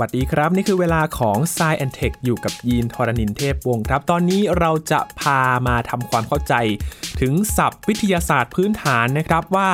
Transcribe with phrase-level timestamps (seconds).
[0.00, 6.54] วัสดีครับ นี่คือเวลาของ s ซแอนเทคอยู่กับยีนทรณินเทพวงศ์ครับ ตอนนี้เราจะพามาทำความเข้าใจ
[7.20, 9.70] ถึงศัพท์วิทยาศาสตร์พื้นฐานนะครับว่า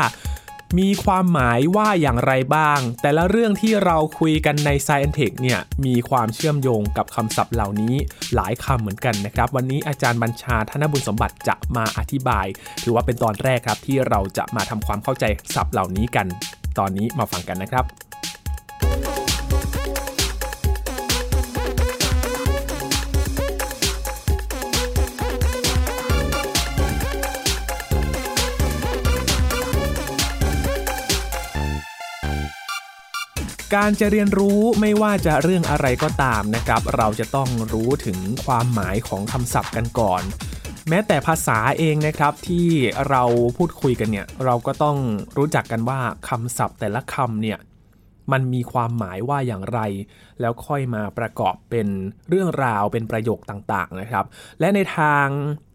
[0.78, 7.94] มีความหมายว่าอย่างไรบ้าง แต่ละเรื่องที่เราคุยกันใน s ซแอนเทคเนี่ยมีความเชื่อมโยงกับคำศัพท์เหล่านี้
[8.34, 12.46] หลายคำเหมือนกันนะครับ วันนี้อาจารย์บัญชาธนบุญสมบัติจะมาอธิบาย
[12.82, 16.26] ถือว่าเป็นตอนแรกครับที่เราจะมาทำความเข้าใจศัพท์เหล่านี้กัน
[16.78, 17.86] ตอนนี้มาฟังกันนะครับ
[33.74, 40.22] การจะเรียนรู้ไม่ว่าจะเรื่องอะไรก็ตามนะครับ เราจะต้องรู้ถึงความหมายของคำศัพท์กันก่อน
[40.88, 42.66] แม้แต่ภาษาเองนะครับที่
[43.08, 43.22] เรา
[43.56, 44.96] พูดคุยกันเนี่ย เราก็ต้อง
[45.36, 47.58] รู้จักกันว่าคำศัพท์แต่ละคำเนี่ย
[48.32, 49.80] มันมีความหมายว่าอย่างไร
[50.40, 51.88] แล้วค่อยมาประกอบเป็น
[52.28, 54.24] เรื่องราวเป็นประโยคต่างๆนะครับ
[54.60, 55.26] และในทาง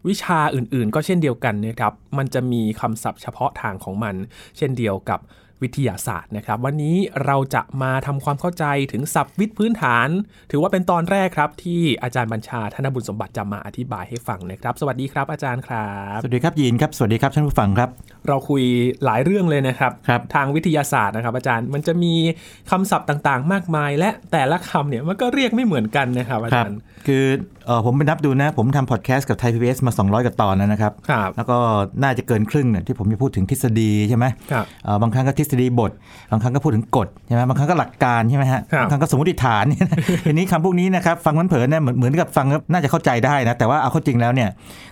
[0.08, 4.14] วิชาอื่นๆ ก็เช่นเดียวกันนะครับ มันจะมีคำศัพท์เฉพาะทางของมัน
[4.56, 5.20] เช่นเดียวกับ
[5.62, 10.08] วิทยาศาสตร์นะครับ วันนี้เราจะมาทำความเข้าใจถึงศัพท์วิทย์พื้นฐาน
[10.50, 17.88] ถือว่าเป็นตอนแรกครับ ที่อาจารย์บัญชาธนบุญสมบัติจะมาอธิบายให้ฟังนะครับ สวัสดีครับอาจารย์ครับ สวัสดีครับยีนครับ สวัสดีครับท่านผู้ฟังครับ
[18.28, 18.62] เราคุย
[19.04, 22.14] หลายเรื่องเลยนะครับครับทางวิทยาศาสตร์นะครับ อาจารย์มันจะมี
[22.70, 27.24] คำศัพท์ต่างๆ มากมาย และแต่ละคำเนี่ยมันก็เรียกไม่เหมือนกันนะครับอาครัจารย์คือ
[27.66, 31.56] เออผมไปนับดูนะ ผมทำพอดแคสต์กับไทยพีบีมา 200กว่าตอนแล้วนะครับครับแล้วก็
[32.02, 35.92] น่าจะเกินครึ่งเนี่ยที่ผมจะพูดถึงทฤษฎีใช่ไหมครับเอ่อบางครั้งก็ทฤษฎีบท
[36.30, 39.64] บางครั้งก็พูดถึงกฎใช่ไหมบางครั้งก็หลักการใช่ไหมฮะครับบางครั้งก็สมมติฐาน
[40.26, 44.48] ทีนี้คำพวกนี้นะครับฟังมันเผินๆเนี่ยเหมือนเหมือนกับฟังแล้วน่าจะเข้าใจได้นะแต่ว่าเอาเข้าจริงแล้วเนี่ย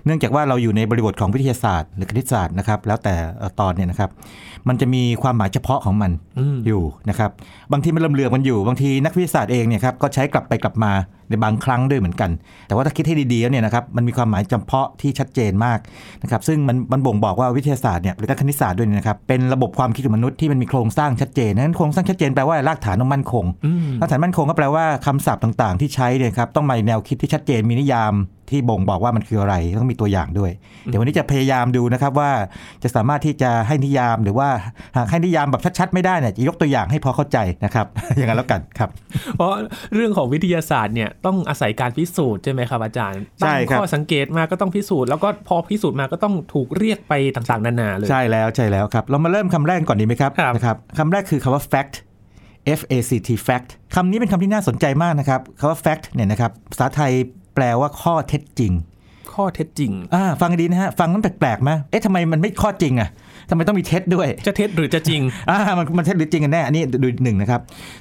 [0.06, 3.25] เนื่องจากว่าเราอยู่ในบริบทของวิทยาศาสตร์ หรือคณิตศาสตร์นะครับแล้วแต่เอ่อ
[3.60, 4.10] ตอนเนี่ยนะครับ
[4.68, 7.30] มันจะมีความหมายเฉพาะของมันอืมอยู่นะครับ
[7.72, 10.92] บางทีมันลำเลือกมันอยู่ บางทีนักวิทยาศาสตร์เองเนี่ยครับก็ใช้กลับไปกลับมา
[11.30, 12.30] ในบางครั้งด้วยเหมือนกัน
[12.66, 15.78] แต่ว่าถ้าคิดให้ดีๆแล้วเนี่ยนะครับมันมีความหมายจำเพาะที่ชัดเจนมาก
[16.22, 28.14] นะครับซึ่งมันมันบ่งบอกว่าวิทยาศาสตร์เนี่ยหรือนักคณิตศาสตร์ด้วยเนยนะครับเป็นระบบความคิดของมนุษย์ที่มันมีโครงสร้างชัดเจนนั้นโครงสร้างชัดเจนแปลว่ารากฐานต้องมั่นคงอืมรากฐานมั่นคงก็แปลว่าคำศัพท์ต่างๆ ที่ใช้เนี่ยครับต้องมีแนวคิดที่ชัดเจนมีนิยาม
[28.50, 30.50] ที่บ่งบอกว่ามันคืออะไรต้องมีตัวอย่างด้วย
[30.86, 32.30] เดี๋ยววันนี้จะพยายามดูนะครับว่า
[32.82, 34.48] จะสามารถที่จะให้นิยามหรือว่า
[34.96, 37.86] หากให้นิยามแบบชัดๆ ไม่ได้เนี่ยจะยกตัวอย่างให้พอเข้าใจนะครับ
[38.16, 38.90] อย่างนั้นแล้วกันครับ
[39.36, 39.52] เพราะ
[39.94, 51.94] เรื่องของวิทยาศาสตร์เนี่ยต้องอาศัยการพิสูจน์ใช่ไหมครับอาจารย์ใช่ตั้งครับข้อสังเกตมาก็ต้องพิสูจน์แล้วก็พอพิสูจน์มาก็ต้องถูกเรียกไปต่างๆ นานาเลย ใช่แล้วใช่แล้วครับ เรามาเริ่มคำแรกก่อนดีไหมครับครับนะครับคำแรกคือคำว่า fact
[52.78, 57.12] F A C T fact คำนี้เป็นคำที่น่าสนใจมากนะครับคำว่า fact เนี่ยนะครับภาษาไทย
[57.54, 58.72] แปลว่าข้อเท็จจริง
[59.32, 63.08] ข้อเท็จจริง อ่า ฟังให้ดีนะฮะ ฟังนั้นแปลกๆไหมเอ๊ะทำไมมันไม่ข้อจริงอะ
[63.50, 65.20] ทำไมต้องมีเท็จด้วย จะเท็จหรือจะจริง
[65.50, 67.60] อ่า มันมันเท็จหรือจริงกันแน่ อันนี้ดูหนึ่งนะครับ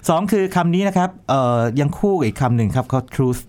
[0.09, 3.41] สองคือคำนี้นะครับ เอ่อ ยังคู่กับอีกคำหนึ่งครับเขา truth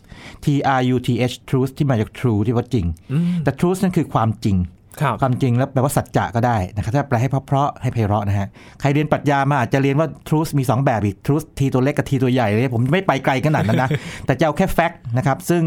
[0.45, 0.47] T
[0.79, 4.57] R U T H truth ที่มาจาก true ที่ว่าจริงอืมแต่ truth นั่นคือความจริง
[5.01, 8.49] ครับความจริงแล้วแปลว่าสัจจะก็ได้นะครับถ้าแปลให้เพราะๆให้ไพเราะนะฮะ
[8.81, 13.91] ใครเรียนปรัชญามาอาจจะเรียนว่า truth มี 2 แบบอีก truth ทีตัวเล็กกับทีตัวใหญ่เลยผมไม่ไปไกลขนาดนั้นนะ
[14.27, 15.63] แต่จะเอาแค่ fact นะครับซึ่ง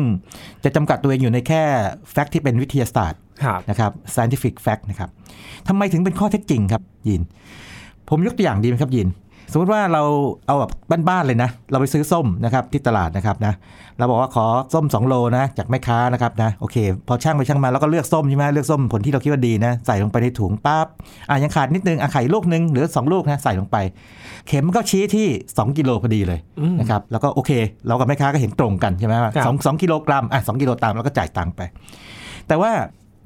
[0.63, 1.61] จะจำกัดตัวเองอยู่ในแค่
[2.13, 5.09] fact ที่เป็นวิทยาศาสตร์ครับนะครับ scientific fact นะครับ
[5.67, 7.21] ทำไมถึงเป็นข้อเท็จจริงครับยิน
[8.09, 9.07] ผมยกตัวอย่างดีไหมครับยิน
[9.51, 10.03] สมมติว่าเรา
[10.47, 10.71] เอาแบบ
[11.09, 13.53] บ้านๆเลยนะ เราไปซื้อส้มนะครับที่ตลาดนะครับนะ
[13.97, 16.77] เราบอกว่าขอส้ม 2 โลนะ จากแม่ค้านะครับนะโอเค
[17.07, 20.87] พอช่างไปช่างมาเราก็เลือกส้มใช่ไหมเลือกส้มผลที่เราคิดว่าดีนะ ใส่ลงไปในถุงปั๊บ
[21.29, 23.77] อะยังขาดนิดนึงอะไข่ลูกนึงหรือ 2 ลูกนะใส่ลงไป
[24.47, 27.51] เข็มก็ชี้ที่ 2 กิโลพอดีเลยอืมนะครับแล้วก็โอเค
[27.87, 31.61] เรากับแม่ค้าก็เห็นตรงกันใช่ไหมว่าครับสองสองกิโลกรัมอะสองกิโลตามแล้วก็จ่ายตังค์ไป
[32.47, 32.71] แต่ว่า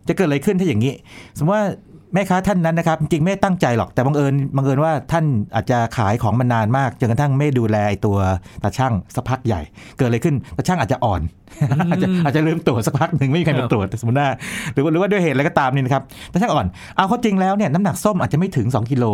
[0.08, 0.94] จะเกิดอะไรขึ้นถ้าอย่างนี้
[1.38, 1.68] สมมติว่า
[2.14, 5.26] แม่ค้าท่านนั้นนะครับ จริงๆไม่ได้ตั้งใจหรอกแต่บังเอิญบังเอิญว่าท่าน
[5.56, 8.18] อาจจะขายของมานานมากจนกระทั่งไม่ดูแลไอ้ตัว
[8.64, 9.62] ตาช่างสักพักใหญ่
[9.98, 11.22] เกิดอะไรขึ้นตาช่างอาจจะอ่อน
[11.92, 14.30] อาจจะอาจจะลืมตรวจสักพักหนึ่งไม่มีใครครัมาบตรวจสมมติว่า
[14.74, 16.66] หรือว่าหรือว่าด้วยเหตุอะไรก็ตามนี่นะครับตาชั่งอ่อน
[16.96, 19.06] เอาเข้าจริงแล้วเนี่ยน้ำหนักส้มอาจจะไม่ถึง 2กิโล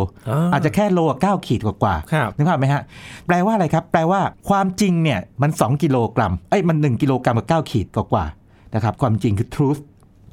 [0.53, 2.81] อาจจะแค่โลเก้าขีดกว่าๆครับนึกภาพไหมฮะ
[3.27, 4.19] แปลว่าอะไรครับ แปลว่า
[4.49, 9.81] ความจริงเนี่ยมัน 2 กิโลกรัมเอ้ยมัน 1 กิโลกรัมกับ9ขีดกว่าๆนะครับความจริงคือ truth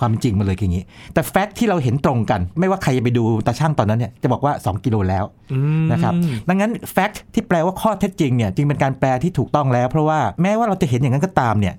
[0.00, 0.84] ความจริงมันเลยคืออย่างนี้
[1.14, 6.12] แต่ fact ที่เราเห็นตรงกัน ไม่ว่าใครจะไปดูตาชั่งตอนนั้นเนี่ยจะบอกว่า 2 กิโลแล้วอืมนะครับ
[6.48, 11.74] ดังนั้น fact ที่แปลว่าข้อเท็จจริงเนี่ยจึงเป็นการแปลที่ถูกต้องแล้ว เพราะว่าแม้ว่าเราจะเห็นอย่างนั้นก็ตามเนี่ย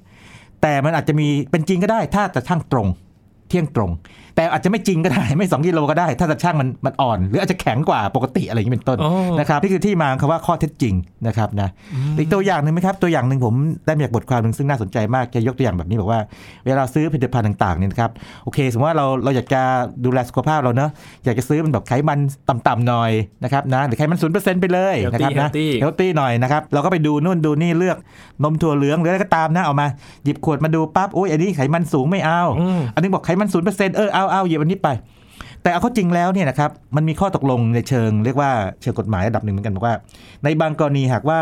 [0.61, 2.87] แต่มันอาจจะมีเป็นจริงก็ได้ถ้าตาช่างตรง
[3.49, 3.91] เที่ยงตรง
[4.35, 10.93] แต่อาจจะไม่จริงก็ได้ไม่ 2 กิโลก็ได้ ถ้าจะช่างมันมันอ่อน หรืออาจจะแข็งกว่าปกติอะไรอย่างนี้เป็นต้นอ๋อนะครับนี่คือที่มาของคำว่าข้อเท็จจริง
[11.27, 11.69] นะครับนะ
[12.19, 13.53] อีกตัวอย่างหนึ่งไหมครับตัวอย่างหนึ่งผม
[13.85, 16.21] ได้มาจากบทความหนึ่งซึ่งน่าสนใจมากจะยกตัวอย่างแบบนี้บอกว่า
[16.65, 18.11] เวลาซื้อผลิตภัณฑ์ต่างๆเนี่ยนะครับ
[18.43, 19.61] โอเค สมมติว่าเราเราอยากจะ
[20.05, 20.89] ดูแลสุขภาพเราเนอะ
[21.25, 23.11] อยากจะซื้อมันแบบไขมันต่ำๆหน่อย
[23.43, 27.97] นะครับนะหรือไขมันศูนเปอร์เซ็นต์ไปเลยนะครับนะ Healthy เฮลตี้หน่อยนะครับเราก็ไปดูนู่นดูนี่เลือก
[28.43, 29.87] นมถั่วเหลืองหรืออะไรก็ตามนะเอามา
[30.23, 34.89] หยิบขวดมาดูปั๊บโอ้ยอันนี้ไขมันสูงไม่เอาอืมอันนี้บอกไขมันศูนเปอร์เซ็นต์เออเอาเอาหยิบอันนี้ไป
[35.63, 38.51] แต่เอาเข้าจริงแล้วเนี่ยนะครับมันมีข้อตกลงในเชิง เรียกว่า
[38.81, 39.95] เชิงกฎหมายระดับหนึ่งเหมือนกันบอกว่า
[40.43, 41.39] ในบางกรณีหากว่า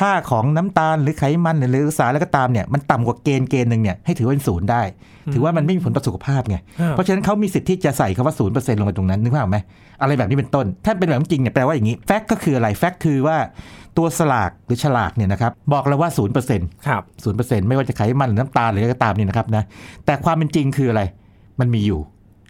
[0.00, 4.82] ค่าของน้ำตาลหรือไขมันหรือสารแล้วก็ตามเนี่ยมันต่ำกว่าเกณฑ์เกณฑ์หนึ่งเนี่ยให้ถือว่าเป็นศูนย์ได้
[5.34, 9.58] ถือว่ามันไม่มีผลต่อสุขภาพไงครับเพราะฉะนั้นเขามีสิทธิ์ที่จะใส่คำว่าศูนย์เปอร์เซ็นต์ลงไปตรงนั้นนึกภาพออกไหม
[10.00, 13.36] อะไรแบบนี้เป็นต้น ถ้าเป็นแบบนั้นจริงเนี่ยแปลว่าอย่างนี้แฟกก็คืออะไรแฟกคือว่า
[13.96, 19.64] ตัวสลากหรือฉลากเนี่ยนะครับบอกเราว่าศูนย์เปอร์เซ็นต์ครับศูนย์เปอร์เซ็นต์ไม่ว่าจะไขมันหรือน้ำตาลหรืออะไรก็ตามนี่นะครับนะ
[20.06, 21.02] แต่ความเป็นจริงคืออะไร
[21.60, 22.00] มันมีอยู่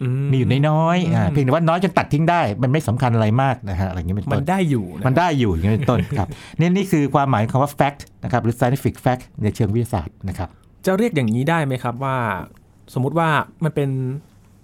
[0.03, 6.27] อืมีอยู่น้อยๆอ่าเพียงแต่ว่าน้อยจนตัดทิ้งได้ มันไม่สำคัญอะไรมากนะฮะอะไรอย่างนี้เป็นมัต้นนได้อยู่ะมันได้อยู่อย่างนี้เป็นต้นครับ
[6.59, 10.49] นี่นี่คือความหมายของคำว่า fact นะครับหรือ scientific fact ในเชิงวิทยาศาสตร์นะครับ
[10.85, 12.15] จะเรียกอย่างนี้ได้ไหมครับว่า
[12.93, 13.29] สมมุติว่า
[13.63, 13.89] มันเป็น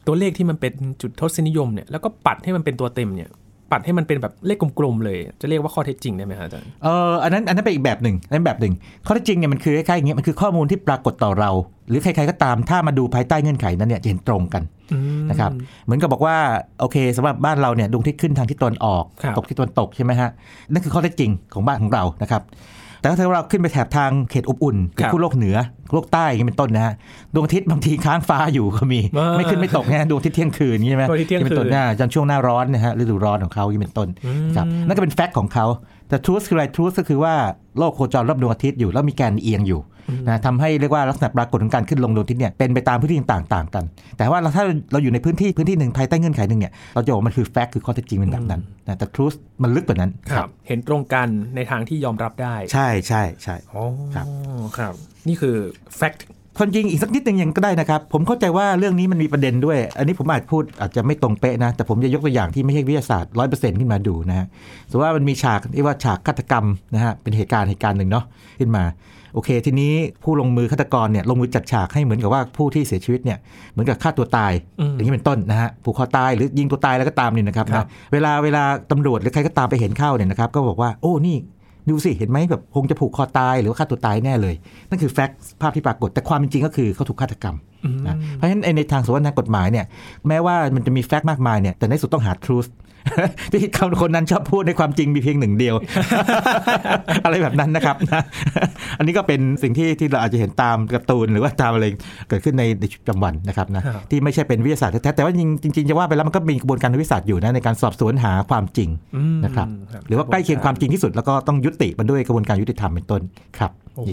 [0.08, 3.30] ตัวเลขที่มันเป็นจุดทศนิยมเนี่ยแล้วก็ปัดให้มันเป็นตัวเต็มเนี่ย
[3.72, 8.74] ปัดให้มันเป็นแบบเลขกลมๆเลย จะเรียกว่าข้อเท็จจริงได้ไหมครับอาจารย์เอออันนั้นอันนั้นเป็นอีกแบบหนึ่งอันนั้นแบบหนึ่ง
[9.06, 11.52] ข้อเท็จจริงเนี่ยมันคือคล้ายๆอย่างเงี้ยมันคือข้อมูลที่ปรากฏต่อเรา
[11.90, 14.64] หรือใครๆก็ตามถ้ามาดูภายใต้เงื่อนไขนั้นเนี่ยจะเห็นตรงกัน
[14.94, 15.52] อืมนะครับ
[15.86, 16.38] เหมือนกับบอกว่า
[16.80, 20.30] โอเคสำหรับบ้านเราเนี่ยดวงอาทิตย์ขึ้นทางทิศตะวันออกครับตกทิศตะวันตกใช่ไหมฮะ
[20.72, 22.42] นั่นคือข้อเท็จจริงของบ้านของเรานะครับ
[23.02, 25.58] แต่ถ้าเราขึ้นไปแถบทางเขตอบอุ่นหรือขั้วโลกเหนือ
[25.94, 26.94] โลกใต้อย่างนี้เป็นต้นนะฮะ
[27.34, 34.08] ดวงอาทิตย์บางทีค้างฟ้าอยู่ก็มีอ่าไม่ขึ้นไม่ตกนะดวงอาทิตย์เที่ยงคืนอย่างนี้ใช่ไหมดวงอาทิตย์เที่ยงคืนเป็นต้นหน้าจนช่วงหน้าร้อนนะฮะฤดูร้อนของเขาอย่างนี้เป็นต้น
[34.56, 35.66] ครับนั่นก็เป็นแฟกต์ของเขา
[36.12, 37.34] แต่ truth คืออะไร truth ก็คือว่า
[37.78, 39.82] โลกโคจรรอบดวงอาทิตย์อยู่แล้วมีแกนเอียงอยู่
[40.28, 43.84] นะทำให้เรียกว่าลักษณะปรากฏของการขึ้นลงดวงอาทิตย์เนี่ยเป็นไปตามพื้นที่ต่างๆกัน
[44.18, 53.84] แต่ว่าเราถ้าเราอยู่ในพื้นที่พื้นที่หนึ่งภายใต้เงื่อนไขหนึ่งเนี่ยเราจะบอกว่ามันคือแฟกต์คือข้อเท็จจริงเป็นแบบนั้นนะแต่ truth มันลึกกว่านั้นครับ เห็นตรงกันในทางที่ยอมรับได้ ใช่ใช่ใช่อ๋อ
[54.16, 54.26] ครับ
[54.78, 54.94] ครับ
[55.28, 55.56] นี่คือ
[56.00, 56.20] fact
[56.60, 64.46] คนจริงอีกสักนิดหนึ่งยังก็ได้นะครับ ผมเข้าใจว่าเรื่องนี้มันมีประเด็นด้วย อันนี้ผมอาจพูดอาจจะไม่ตรงเป๊ะนะ แต่ผมจะยกตัวอย่างที่ไม่ใช่วิทยาศาสตร์ร้อยเปอร์เซ็นต์ขึ้นมาดูนะฮะ
[64.90, 68.26] สมมติว่ามันมีฉากที่ว่าฉากฆาตกรรมนะฮะเป็นเหตุการณ์เหตุการณ์หนึ่งเนาะ
[68.60, 68.84] ขึ้นมา
[69.34, 69.94] โอเค ทีนี้
[70.24, 73.38] ผู้ลงมือฆาตกรเนี่ยลงมือจัดฉากให้เหมือนกับว่าผู้ที่เสียชีวิตเนี่ย
[73.72, 81.38] เหมือนกับฆ่าตัวตายอืมอย่างนี้เป็นต้นนะฮะผูกคอตายหรือยิงตัวตายแล้วก็ตามนี่นะครับครันะบเวลาเวลาตำรวจหรือใครก็ตามไปเห็นเข้าเนี่ยนะครับก็บอกว่าโอ้นี่
[81.90, 84.56] ดูสิเห็นไหมแบบคงจะผูกคอตายหรือว่าฆ่าตัวตายแน่เลย
[84.90, 87.56] นั่นคือแฟกต์ภาพที่ปรากฏ แต่ความเป็นจริงก็คือเขาถูกฆาตกรรม
[88.08, 89.86] นะเพราะฉะนั้นไอ้ในทางสมมติทางกฎหมายเนี่ย
[90.28, 95.76] แม้ว่ามันจะมีแฟกต์มากมายเนี่ยแต่ในสุดต้องหา truth ที่เขาคนนั้นชอบพูดในความจริงมีเพียงหนึ่งเดียว
[97.26, 98.22] อะไรแบบนั้นนะครับนะ
[98.98, 101.86] อันนี้ก็เป็นสิ่งที่ที่เราอาจจะเห็นตามการ์ตูนหรือว่าตามอะไร
[102.30, 109.68] เกิดขึ้นในในชีวิตประจำวันนะครับนะครับที่ไม่ใช่เป็นวิทยาศาสตร์แท้ๆแต่ว่าจริงจริงๆจะว่าไปแล้วมันก็มีกระบวนการทางวิทยาศาสตร์อยู่นะในการสอบสวนหาความจริงอืมนะครับ
[110.08, 113.22] หรือว่าใกล้เคียงความจริงที่สุดแล้วก็ต้องยุติมันด้วยกระบวนการยุติธรรมเป็นต้น
[113.58, 114.12] ครับโอ้โห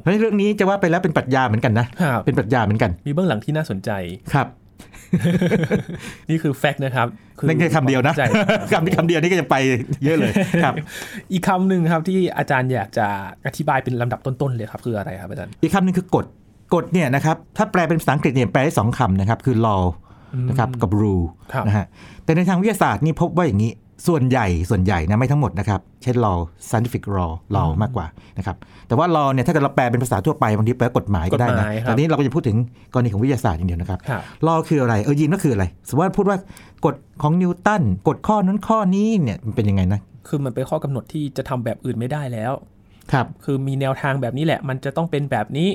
[0.00, 3.90] เพราะฉะนั้นเรื่องนี้จะว่าไปแล้วเป็นปรัชญาเหมือนกันนะครับเป็นปรัชญาเหมือนกัน มีเบื้องหลังที่น่าสนใจ
[4.32, 4.46] ครับ
[6.30, 7.06] นี่คือ fact นะครับ
[7.42, 8.26] อนั่นแค่คำเดียวนะใช่
[8.72, 9.56] คำนี้คำเดียวนี่ก็จะไป
[10.04, 10.32] เยอะเลย
[10.64, 10.74] ครับ
[11.32, 13.06] อีกคำหนึ่งครับที่อาจารย์อยากจะ
[13.46, 16.24] อธิบายเป็นลำดับต้นๆเลยครับคืออะไรครับอาจารย์อีกคำหนึ่งคือกฎ
[16.74, 19.84] กฎเนี่ยนะครับถ้าแปลเป็นภาษาอังกฤษเนี่ยแปลได้สองคำนะครับคือ law
[20.48, 21.86] นะครับกับ rule ครับนะฮะ
[22.24, 23.72] แต่ในทางวิทยาศาสตร์นี่พบว่าอย่างนี้
[24.06, 26.38] ส่วนใหญ่ส่วนใหญ่นะไม่ทั้งหมดนะครับใช้ law
[26.68, 28.06] scientific law law มากกว่า
[28.38, 28.56] นะครับ
[28.88, 32.56] แต่ว่า law เนี่ยถ้าเกิดเราแปลเป็นภาษาทั่วไปบางทีแปลว่ากฎหมายก็ได้กฎหนะมายครับแต่นี้เราก็จะพูดถึง
[32.92, 36.38] กรณีของวิทยาศาสตร์อย่างเดียวนะครับครับ law คืออะไรเออยีนก็คืออะไร สมมติว่าพูดว่า
[36.84, 42.52] กฎของนิวตันกฎข้อนั้นข้อนี้เนี่ยมันเป็นยังไงนะคือมันเป็นข้อกำหนดที่จะทำแบบอื่นไม่ได้แล้ว
[43.12, 45.68] ครับคือมีแนวทางแบบนี้แหละ มันจะต้องเป็นแบบนี้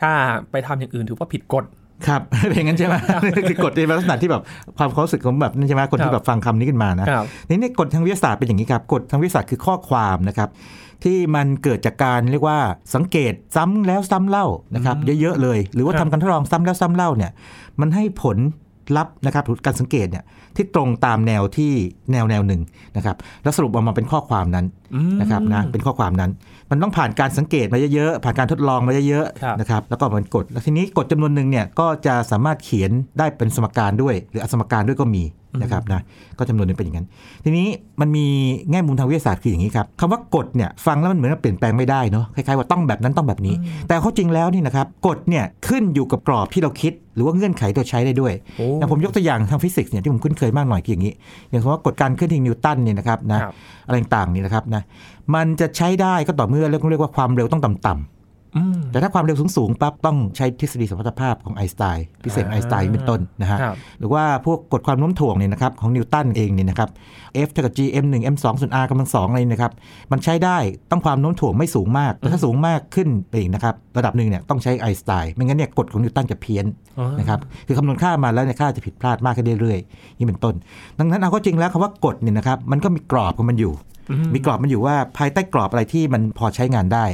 [0.00, 0.10] ถ้า
[0.50, 1.64] ไปทำอย่างอื่นถือว่าผิดกฎ
[2.06, 2.94] ครับเป็นอย่างนั้นใช่ไหม
[3.48, 4.42] คือกฎในลักษณะที่แบบ
[4.78, 10.48] ความความรู้สึกของแบบนั่นใช่ไหมคนครัที่บแบบฟังคำนี้ขึ้นมานะครับนี่นี่กฎทางวิทยาศาสตร์เป็นอย่างนี้ครับกฎทางวิทยาศาสตร์คือข้อความนะครับ
[11.04, 12.58] ที่มันเกิดจากการเรียกว่า
[12.94, 17.30] สังเกตซ้ำแล้วซ้ำเล่านะครับ เยอะๆเลย หรือว่าครัทำบการทดลองซ้ำแล้วซ้ำเล่าเนี่ย
[17.80, 18.36] มันให้ผล
[18.96, 20.24] ลัพธ์นะครับหรือการสังเกตเนี่ย
[20.56, 21.72] ที่ตรงตามแนวที่
[22.12, 22.60] แนวแนวหนึ่ง
[22.96, 26.30] นะครับ แล้วสรุปออกมาเป็นข้อความนั้นอืมนะครับนะเป็นข้อความนั้น
[26.70, 35.22] มันต้องผ่านการสังเกตมาเยอะๆผ่านการทดลองมาเยอะครับๆนะครับแล้วก็มันกฎแล้วทีนี้กฎจำนวนหนึ่งเนี่ยก็จะสามารถเขียนได้เป็นสมการด้วย หรืออสมการด้วยก็มี
[35.58, 36.00] นะครับนะ
[36.38, 37.06] ก็จำนวนหนึงเป็นอย่างนั้น
[37.44, 37.66] ทีนี้
[38.00, 38.26] มันมี
[38.70, 43.54] แง่มุมทางวิทยาศาสตร์คืออย่างนี้ครับคำว่ากฎเนี่ยฟังแล้วมันเหมือนว่าเปลี่ยนแปลงไม่ได้เนาะคล้ายๆว่าต้องแบบนั้นต้องแบบนี้
[43.88, 51.12] แต่ข้อจริงแล้วนี่นะครับกฎเนี่ยขึ้นอยู่กับกรอบที่เราคิด หรือว่าเงื่อนไขที่เราใช้ได้ด้วยโอ้อย่างผมยกตัวอย่างทางฟิสิกส์เนี่ยที่ผมคุ้นเคยมากหน่อยคืออย่างนี้
[51.50, 53.52] อย่างเช่นว่ากฎการเคลื่อนที่นิวตันเนี่ยนะครับนะครับ
[53.86, 54.82] อะไรต่างๆนี่นะครับนะ
[55.34, 57.98] มันจะใช้ได้ก็ต่อเมื่อเรียกเรียกว่าความเร็วต้องต่ำอืม
[58.90, 66.90] แต่ถ้าความเร็วสูงๆปั๊บต้องใช้ทฤษฎีสมรรถภาพของไอน์สไตน์พิเศษอ่าไอน์สไตน์เป็นต้นนะฮะครับหรือว่าพวกกฎความโน้มถ่วงเนี่ยนะครับของนิวตันเองเนี่ยนะครับ
[67.46, 69.72] F เท่ากับ g m 1 m 2ส่วน r กำลังสองอะไรนะครับ
[70.12, 70.58] มันใช้ได้
[70.90, 76.66] ต้องความโน้มถ่วงไม่สูงมาก แต่ถ้าสูงมากขึ้นไปอีกนะครับ ระดับหนึ่งเนี่ยต้องใช้ไอน์สไตน์ไม่งั้นเนี่ยกฎของนิวตันจะเพี้ยน
[76.98, 80.54] อ๋อนะครับคือคำนวณค่ามาแล้วเนี่ยค่าจะผิดพลาดมากขึ้นเรื่อยๆนี่เป็นต้น
[80.98, 83.72] ดังนั้นเอาก็จริงแล้วคำว่ากฎเนี่ยนะครับมันก็มีกรอบของมันอยู่
[84.10, 87.04] อืมีกรอบมันอยู่ว่าภายใต้กรอบอะไรที่มันพอใช้งานได้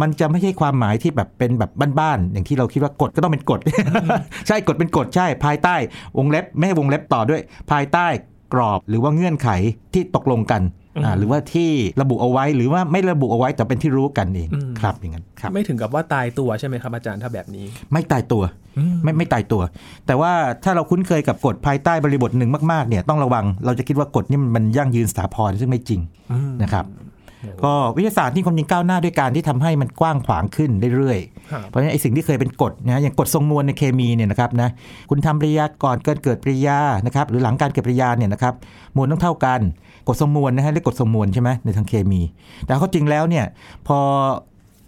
[0.00, 1.70] มันจะไม่ใช่ความหมายที่แบบเป็นแบบ
[2.00, 3.60] บ้านๆอย่างที่เราคิดว่ากฎก็ต้องเป็นกฎ
[4.48, 5.76] ใช่กฎเป็นกฎใช่ภายใต้
[6.18, 8.06] วงเล็บไม่ให้วงเล็บต่อด้วย ภายใต้
[8.54, 9.48] กรอบหรือว่าเงื่อนไข
[9.94, 10.62] ที่ตกลงกัน
[11.04, 11.70] อ่าหรือว่าที่
[12.00, 14.48] ระบุเอาไว้หรือว่าไม่ระบุเอาไว้แต่เป็นที่รู้กันเอง
[14.80, 18.42] ครับอย่างนั้นครับ ไม่ถึงกับว่าตายตัวใช่ไหมครับอาจารย์ถ้าแบบนี้ ไม่ตายตัว
[19.02, 19.62] ไม่ไม่ตายตัว
[20.06, 20.32] แต่ว่า
[20.64, 26.00] ถ้าเราคุ้นเคยกับกฎภายใต้บริบทหนึ่งมากๆเนี่ยต้องระวังเราจะคิดว่ากฎนี่มันมันยั่งยืนสถาพรซึ่งไม่จริง
[26.32, 26.84] อืมนะครับ
[27.64, 34.68] ก็วิทยาศาสตร์ที่ความจริงก้าวหน้าด้วยการที่ทำให้มันกว้างขวางขึ้นเรื่อยๆครับเพราะฉะนั้นไอ้สิ่งที่เคยเป็นกฎนะอย่างกฎทรงมวลในเคมีเนี่ยนะครับนะ
[35.10, 38.54] คุณทำปริยาก่อนเกิดเกิดปริยานะครับหรือหลังการเกิดปริยาเนี่ยนะครับ
[38.96, 39.60] มวลต้องเท่ากัน
[40.08, 42.20] กฎทรงมวลนะฮะเรียกกฎทรงมวลใช่ไหมในทางเคมี
[42.64, 43.44] แต่ข้อจริงแล้วเนี่ย
[43.86, 43.98] พอ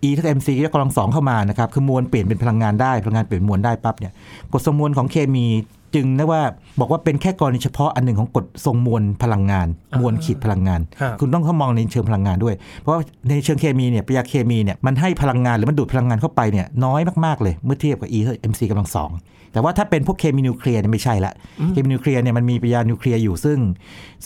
[0.03, 4.13] E เท่ากับ mc ยกกำลังสองเข้ามานะครับคือมวลเปลี่ยนเป็นพลังงานได้พลังงานเปลี่ยนเป็นมวลได้ปั๊บเนี่ย
[4.53, 5.47] กฎทรงมวลของเคมี
[5.95, 6.43] จึงนะว่า
[6.81, 9.67] บอกว่าเป็นแค่กรณีเฉพาะอันหนึ่งของกฎทรงมวลพลังงาน
[10.01, 19.13] มวลขีดพลังงานครับคุณต้องเข้ามองในเชิงพลังงานด้วย เพราะว่าในเชิงเคมีเนี่ยปริยาเคมีเนี่ยมันให้พลังงานหรือมันดูดพลังงานเข้าไปเนี่ยน้อยมากๆเลยเมื่อเทียบกับ E เท่า mc กำลังสอง
[19.53, 21.33] แต่ว่าถ้าเป็นพวกเคมีนิวเคลียร์เนี่ยไม่ใช่ละ
[21.73, 23.59] เคมีนิวเคลียร์เนี่ยมันมีปริยานิวเคลียร์อยู่ซึ่ง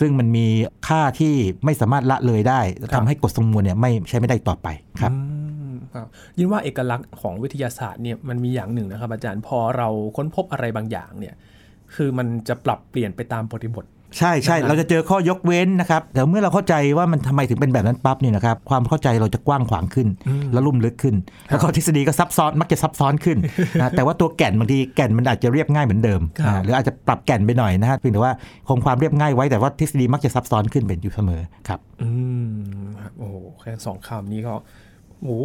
[0.01, 0.47] ซึ่งมันมี
[0.89, 2.61] ค่าที่ไม่สามารถละเลยได้
[2.95, 4.69] ทำให้กฎทรงมวลเนี่ยไม่ใช้ไม่ได้ต่อไป
[5.01, 5.19] ครับอื
[5.73, 6.07] มครับ
[6.39, 11.35] ยินว่าเอกลักษณ์ของวิทยาศาสตร์เนี่ยมันมีอย่างหนึ่งนะครับอาจารย์พอเราค้นพบอะไรบางอย่างเนี่ย
[11.95, 13.87] คือมันจะปรับเปลี่ยนไปตามบริบท
[14.19, 20.09] ใช่ใช่นะครับเราจะเจอข้อยกเว้นนะครับแต่เมื่อเราเข้าใจว่ามันทำไมถึงเป็นแบบนั้นปั๊บเนี่ยนะครับความเข้าใจเราจะกว้างขวางขึ้น
[20.53, 21.15] และลุ่มลึกขึ้น
[21.49, 23.39] แล้วก็ทฤษฎีก็ซับซ้อนมักจะซับซ้อนขึ้น
[23.81, 28.33] นะแต่ว่าตัวแก่นบางทีแก่นมันอาจจะเรียบง่ายเหมือนเดิมครับอ่าหรืออาจจะปรับแก่นไปหน่อยนะฮะเพียงแต่ว่า
[28.69, 32.09] คงความเรียบง่ายไว้แต่ว่าทฤษฎีมักจะซับซ้อนขึ้นเป็นอยู่เสมอครับ อื
[32.45, 32.53] ม
[33.01, 34.55] ครับโอ้โหแค่สองคำนี้ก็
[35.25, 35.41] โอ้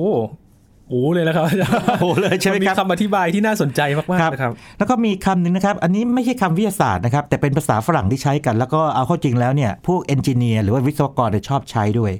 [0.89, 12.11] โหโอ้โหเลยนะครับอาจารย์โอ้โหเลยใช่ไหมนมีครับคำอธิบายที่น่าสนใจมากๆนะครับ แล้วก็มีคำหนึ่งนะครับ อันนี้ไม่ใช่คำวิทยาศาสตร์นะครับ แต่เป็นภาษาฝรั่งที่ใช้กัน แล้วก็เอาเข้าจริงแล้วเนี่ย พวกเอนจิเนียร์หรือว่าวิศวกรเนี่ยชอบใช้ด้วย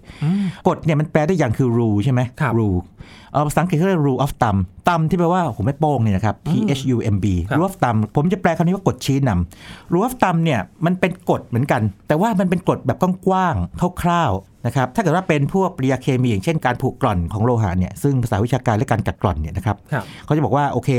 [0.68, 2.80] กฎเนี่ยมันแปลได้อย่างคือ rule ใช่ไหมครับ rule
[3.32, 7.98] เออภาษาอังกฤษเขาเรียก rule of thumb thumb ที่แปลว่าผมไม่โป้งเนี่ยนะครับ T H U M B ครับ rule of thumb
[8.16, 20.90] ผมจะแปลคำนี้ว่ากฎชี้นำ rule of thumb เนี่ยมันเป็นกฎเหมือนกัน แต่ว่ามันเป็นกฎแบบกว้างๆคร่าวๆ นะครับถ้าเกิดว่าเป็นพวกปริยาเคมีอย่างเช่นการผูกกร่อนของโลหะเนี่ยซึ่งภาษาวิชาการและการกัดกร่อนเนี่ยนะครับครับเขาจะบอกว่าโอเค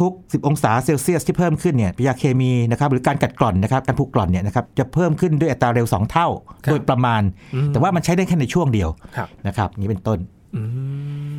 [0.00, 6.28] ทุก ๆ 10 องศาเซลเซียสที่เพิ่มขึ้นเนี่ยปฏิกิริยาเคมีนะครับหรือการกัดกร่อนนะครับการผูกกร่อนเนี่ยนะครับจะเพิ่มขึ้นด้วยอัตราเร็ว 2 เท่า
[6.64, 7.22] ครับโดยประมาณ
[7.68, 10.18] แต่ว่ามันใช้ได้แค่ในช่วงเดียวครับนะครับอย่างนี้เป็นต้น
[10.56, 10.62] อื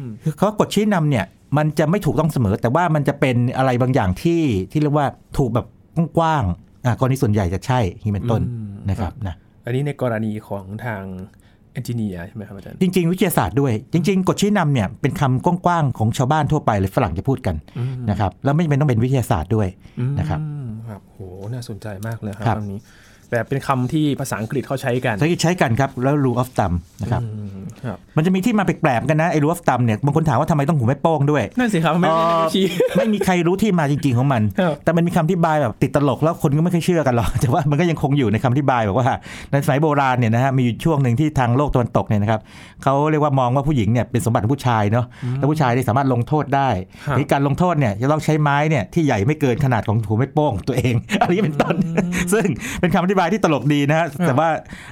[0.01, 1.25] มคือเขากดชี้นำเนี่ย
[1.57, 4.41] มันจะไม่ถูกต้องเสมอ แต่ว่ามันจะเป็นอะไรบางอย่างที่
[4.71, 5.65] ที่เรียกว่าถูกแบบ
[6.17, 11.03] กว้างๆอ่ากรณีส่วนใหญ่จะใช่อย่างนี้เป็นต้นอืมนะครับนะอันนี้ในกรณีของทาง
[11.73, 17.55] เอนจิเนียร์ใช่ไหมครับอาจารย์ จริง ๆ วิทยาศาสตร์ด้วย จริง ๆ กฎชี้นำเนี่ยเป็นคำกว้างๆของชาวบ้านทั่วไปเลยฝรั่งจะพูดกัน
[18.09, 19.67] นะครับแล้วไม่จำเป็นต้องเป็นวิทยาศาสตร์ด้วย
[20.19, 21.19] นะครับอืมครับโห
[21.53, 22.81] น่าสนใจมากเลยครับครับคำนี้
[23.29, 32.65] แต่เป็นคำที่ภาษาอังกฤษเขาใช้กันใช้ใช้กันครับแล้ว rule of thumb นะครับอืมครับมันจะมีที่มาแปลกๆกันนะไอ้ rule of thumb เนี่ยบางคนถามว่าทำไมต้องหูไม่โป้งด้วยนั่นสิครับไม่ไม่ไม่ชี้
[32.95, 39.07] ไม่มีใครรู้ที่มาจริงๆของมันครับแต่มันมีคำที่บายแบบติดตลกแล้วคนก็ไม่เคอยเชื่อกันหรอกแต่ว่ามันก็ยังคงอยู่ในคำที่บายบอกว่า
[39.51, 42.39] ในสมัยโบราณเนี่ยนะฮะมีอยู่ช่วงหนึ่งที่ทางโลกตะวันตกเนี่ยนะครับ
[42.83, 46.69] เขาเรียกว่ามองว่าผู้หญิงเนี่ยเป็นสมบัติของผู้ชายเนาะแล้วผู้ชายที่สามารถลงโทษได้
[47.05, 51.75] ครับที่การลงโทษเนี่ยจะต้องใช้ไม้เนี่ยที่ใหญ่ไม่เกินขนาดของหูไม่โป้งตัวเองอะไรอย่างนี้เป็นต้น
[52.33, 52.45] ซึ่ง
[52.79, 54.49] เป็นคำอธิบายที่ตลกดีนะฮะแต่ว่า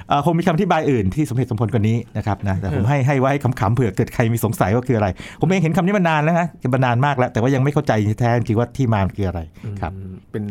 [0.08, 5.08] เอ่อคงมีคำอธิบายอื่นที่สมเหตุสมผลกว่านี้นะครับนะแต่ผมให้ให้ไว้ขำๆเผื่อเกิดใครมีสงสัยว่าคืออะไร
[5.40, 9.40] ผมเองเห็นคำนี้มานานแล้วฮะมานานมากแล้ว แต่ว่ายังไม่เข้าใจแท้จริงว่าที่มามันคืออะไร
[9.80, 10.44] ครับอืมเป็น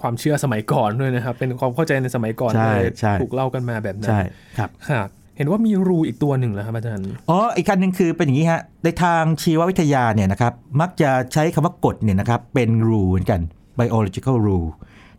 [0.00, 4.20] ความเชื่อสมัยก่อนด้วยนะครับ เป็นความเข้าใจในสมัยก่อนใช่เลยใช่ถูกเล่ากันมาแบบนั้นใช่
[4.58, 13.40] ครับครับเห็นว่ามีรูอีกตัวหนึ่งเหรอครับอาจารย์ อ๋อ อีกคันหนึ่งคือเป็นอย่างนี้ฮะ ในทางชีววิทยาเนี่ยนะครับ มักจะใช้คำว่ากฎเนี่ยนะครับ เป็น rule เหมือนกัน
[13.78, 14.68] biological rule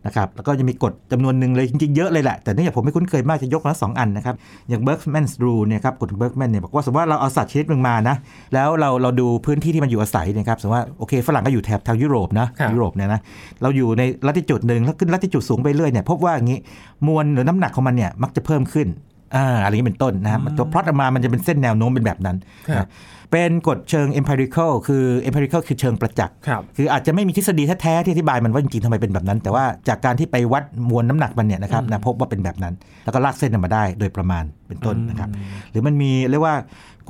[0.06, 4.34] นะครับแล้วก็จะมีกฎจำนวนหนึ่งเลยจริงๆเยอะเลยแหละ แต่เนื่องจากผมไม่คุ้นเคยมากจะยกมาสองอันนะครับ
[4.68, 8.16] อย่าง Berkman's rule เนี่ยครับกฎของ Berkman เนี่ยบอกว่าสมมติว่าเราเอาสัตว์ชนิดหนึ่งมานะ
[8.54, 13.20] แล้วเราเราดูพื้นที่ที่มันอยู่อาศัยเนะครับสมมติว่าโอเคฝรั่งก็อยู่แถบทางยุโรปนะครับยุโรปเนี่ยนะ
[13.62, 16.58] เราอยู่ในลัติจุดหนึ่งแล้วขึ้นลัติจุดสูงไปเรื่อยเนี่ยพบว่าอย่างนี้
[17.06, 18.88] มวลหรือน้ำหนักของมันเนี่ยมักจะเพิ่มขึ้น
[19.36, 22.36] อ่าอะไรอย่างนี้เป็นต้นนะฮะมันตัวพล็อตออกมามันจะเป็นเส้นแนวโน้มเป็นแบบนั้น
[22.76, 22.88] ครับนะ
[23.32, 32.74] เป็นกฎเชิง empirical คือ empirical คือเชิงประจักษ์ครับคืออาจจะไม่มีทฤษฎีแท้ๆที่อธิบายมันว่าจริงๆทำไมเป็นแบบนั้น แต่ว่าจากการที่ไปวัดมวลน้ำหนักมันเนี่ยนะครับนะพบว่าเป็นแบบนั้น
[33.04, 35.30] แล้วก็ลากเส้นออกมาได้โดยประมาณเป็นต้นนะครับ
[35.70, 36.56] หรือมันมีเรียกว่า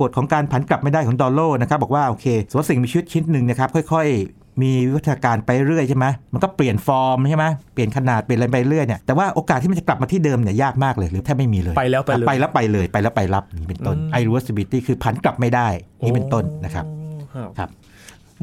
[0.01, 15.67] กฎของการผันกลับไม่ได้ของดอลโลนะครับบอกว่าโอเคสมมติสิ่งมีชีวิตชิ้นหนึ่งนะครับค่อยๆมีวิวัฒนาการไปเรื่อยใช่ไหมมันก็เปลี่ยนฟอร์มใช่ไหมเปลี่ยนขนาดเปลี่ยนอะไรไปเรื่อยเนี่ย แต่ว่าโอกาสที่มันจะกลับมาที่เดิมเนี่ยยากมากเลย หรือแทบไม่มีเลย ไปแล้วไปเลย ไปแล้วไปเลยไปแล้วไปรับอย่างนี้เป็นต้น irreversibility คือผันกลับไม่ได้
[16.05, 16.85] นี่เป็นต้นนะครับ
[17.33, 17.69] ครับครับ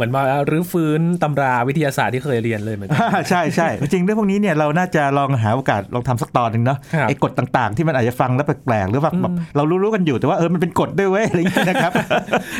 [0.00, 2.98] เหมือนมารื้อฟื้นตำราวิทยาศาสตร์ที่เคยเรียนเลยเหมือนกัน
[3.30, 11.92] ใช่ใช่จริงๆเรื่องพวกนี้เนี่ยเราน่าจะลองหาโอกาสลองทำสักตอนหนึ่งเนาะครับไอ้กฎต่างๆ ที่มันอาจจะฟังแล้วแปลกๆหรือว่าแบบเรารู้ๆกันอยู่แต่ว่าเออมันเป็นกฎด้วยเว้ยอะไรอย่างเงี้ยนะครับ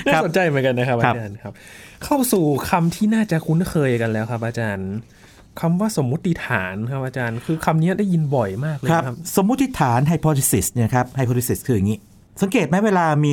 [0.07, 1.53] น่าสนใจเหมือนกันนะครับครัอาบจารย์ครับ
[2.05, 4.91] เข้าสู่คำที่น่าจะคุ้นเคยกันแล้วครับอาจารย์
[5.61, 11.99] คำว่าสมมุติฐานครับอาจารย์ คือคำนี้ได้ยินบ่อยมากเลยครับครับสมมุติฐาน hypothesis เนี่ยครับ hypothesis คืออย่างนี้
[12.43, 13.33] สังเกตไหมเวลามี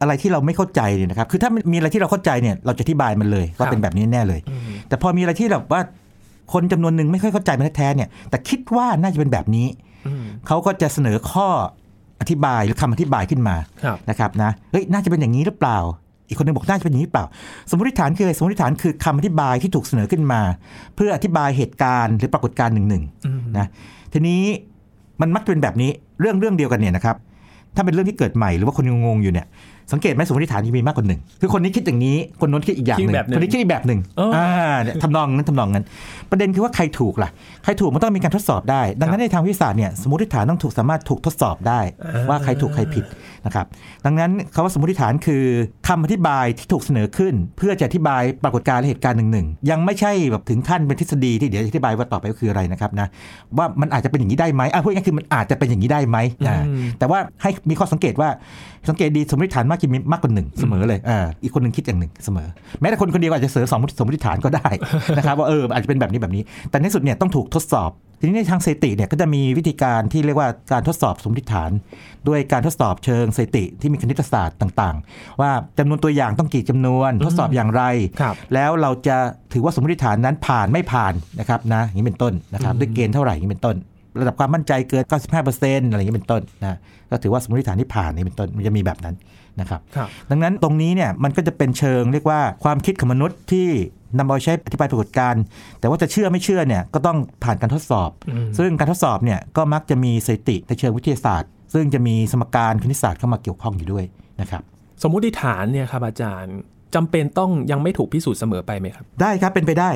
[0.00, 4.40] อะไรที่เราไม่เข้าใจเนี่ยนะครับ คือถ้ามันมีอะไรที่เราเข้าใจเนี่ยเราจะอธิบายมันเลยว่าครับเป็นแบบนี้แน่เลย
[4.88, 5.80] แต่พอมีอะไรที่แบบว่า
[6.52, 9.66] คนจำนวนหนึ่งไม่ค่อยเข้าใจมันแท้ๆเนี่ย แต่คิดว่าน่าจะเป็นแบบนี้
[10.06, 11.48] อืมเขาก็จะเสนอข้อ
[12.20, 15.78] อธิบายหรือคำอธิบายขึ้นมาครับนะครับนะเฮ้ยน่าจะเป็นอย่างนี้หรือเปล่า
[16.28, 17.26] อีกคนหนึงบอกน่าจะเป็นอย่างนี้หรือเปล่า
[17.70, 20.40] สมมติฐานคืออะไรสมมติฐานคือคำอธิบายที่ถูกเสนอขึ้นมา
[20.96, 23.66] เพื่ออธิบายเหตุการณ์หรือปรากฏการณ์หนึ่งหนึ่งอืมนะ
[24.12, 24.42] ทีนี้
[25.20, 27.16] มันมักจะเป็นแบบนี้เรื่องเรื่องเดียวกันเนี่ยนะครับ
[27.76, 29.46] ถ้าเป็นเรื่องที่เกิดใหม่หรือว่าคนยังงงอยู่เนี่ย
[29.92, 35.84] สังเกตไหมสมมติฐานที่มีมากกว่าหนึ่งคือคนนี้คิดอย่างนี้คนโน้นคิดอีกอย่างหนึ่งคิดแบบหนึ่งคนนี้คิดอีกแบบหนึ่งเอออ่อ่าเนี่ยทำนองนั้นทำนองนั้น
[36.30, 37.30] ประเด็นคือว่าใครถูกล่ะ
[37.64, 41.80] ใครถูกมันต้องมีการทดสอบได้ ดังนั้นในทางวิทยาศาสตร์เนี่ยสมมติฐานต้องถูกสามารถถูกทดสอบได้
[42.28, 43.04] ว่าใครถูกใครผิด
[43.46, 43.66] นะครับ
[44.04, 45.44] ดังนั้นคำว่าสมมติฐานคือ
[45.88, 53.08] คำอธิบายที่ถูกเสนอขึ้น เพื่อจะอธิบายปรากฏการณ์และเหตุการณ์หนึ่งหนึ่งยังไม่ใช่แบบถึงขั้นเป็นทฤษฎีที่เดี๋ยวจะอธิบายว่าต่อไปก็คืออะไรนะครับนะ
[53.58, 56.16] ว่ามันอาจจะเป็นอย่างนี้ได้ไหมอะพูดง่ายๆคือมันอาจจะเป็นอย่างนี้ได้ไหม
[56.46, 58.28] อ่าอืมแต่ว่าให้มีข้อสังเกตว่า
[58.88, 62.48] สังเกตดีสมมติฐานมากจะมีมากกว่าหนึ่งเสมอเลยอ่าอีกคนหนึ่งคิดอย่างหนึ่งเสมอ
[62.80, 64.68] แม้แต่คนคนเดียวอาจจะเสนอสองสมมติฐานก็ได้
[65.16, 71.70] นะครับว่าเอออาจจะเป็นแบบนี้แบบนี้ แต่ในสุดเนี่ยต้องถูกทดสอบ ทีนี้ในทางสถิติเนี่ยก็จะมีวิธีการที่เรียกว่าการทดสอบสมมติฐาน
[72.28, 77.82] ด้วยการทดสอบเชิงสถิติที่มีคณิตศาสตร์ต่างๆ ว่าจำนวนตัวอย่างต้องกี่จำนวน ทดสอบอย่างไร
[78.20, 79.16] ครับแล้วเราจะ
[79.52, 83.76] ถือว่าสมมติฐานนั้นผ่านไม่ผ่านนะครับนะอย่างนี้เป็นต้นนะครับด้วยเกณฑ์เท่าไหร่อย่างนี้เป็นต้น
[84.20, 85.04] ระดับความมั่นใจเกิน
[85.42, 86.78] 95%อะไรอย่างนี้เป็นต้นนะ
[87.10, 89.14] ก็ถือว่าสมมติฐานที่ผ่านนี่เป็นต้นมันจะมีแบบนั้น
[89.60, 93.68] นะครับครับดังนั้นตรงนี้เนี่ยมันก็จะเป็นเชิงเรียกว่าความคิดของมนุษย์ที่
[94.18, 95.42] นำเอาใช้อธิบายปรากฏการณ์
[95.80, 104.04] แต่ว่าจะเชื่อไม่เชื่อเนี่ยก็ต้องผ่านการทดสอบอืมซึ่งการทดสอบเนี่ยก็มักจะมีสถิติในเชิงวิทยาศาสตร์ ซึ่งจะมีสมการคณิตศาสตร์เข้ามาเกี่ยวข้องอยู่ด้วย
[104.40, 104.62] นะครับ
[105.02, 106.56] สมมุติฐานเนี่ยครับอาจารย์
[106.94, 109.90] จำเป็นต้องยังไม่ถูกพิสูจน์เสมอไปไหมครับ ได้ครับเป็นไปได้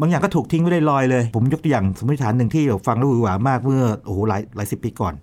[0.00, 5.14] บางอย่างก็ถูกทิ้งไว้ลอยๆเลย ผมยกตัวอย่างสมมติฐานหนึ่งที่ฟังแล้วหวือหวามากเมื่อโอ้โหหลายหลายสิบปีก่อน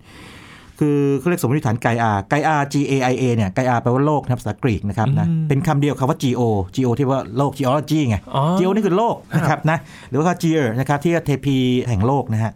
[0.80, 6.42] คือเขาเรียกสมมติฐานไกอาไกอา G A I A เนี่ยไกอาแปลว่าโลกนะครับภาษากรีกนะครับนะอืมเป็นคำเดียวคำว่า G O
[6.74, 11.56] G O ที่ว่าโลก geology ไงอ๋อ Geo นี่คือโลกนะครับนะหรือว่า Gear นะครับที่เทพี
[11.88, 12.52] แห่งโลกนะฮะ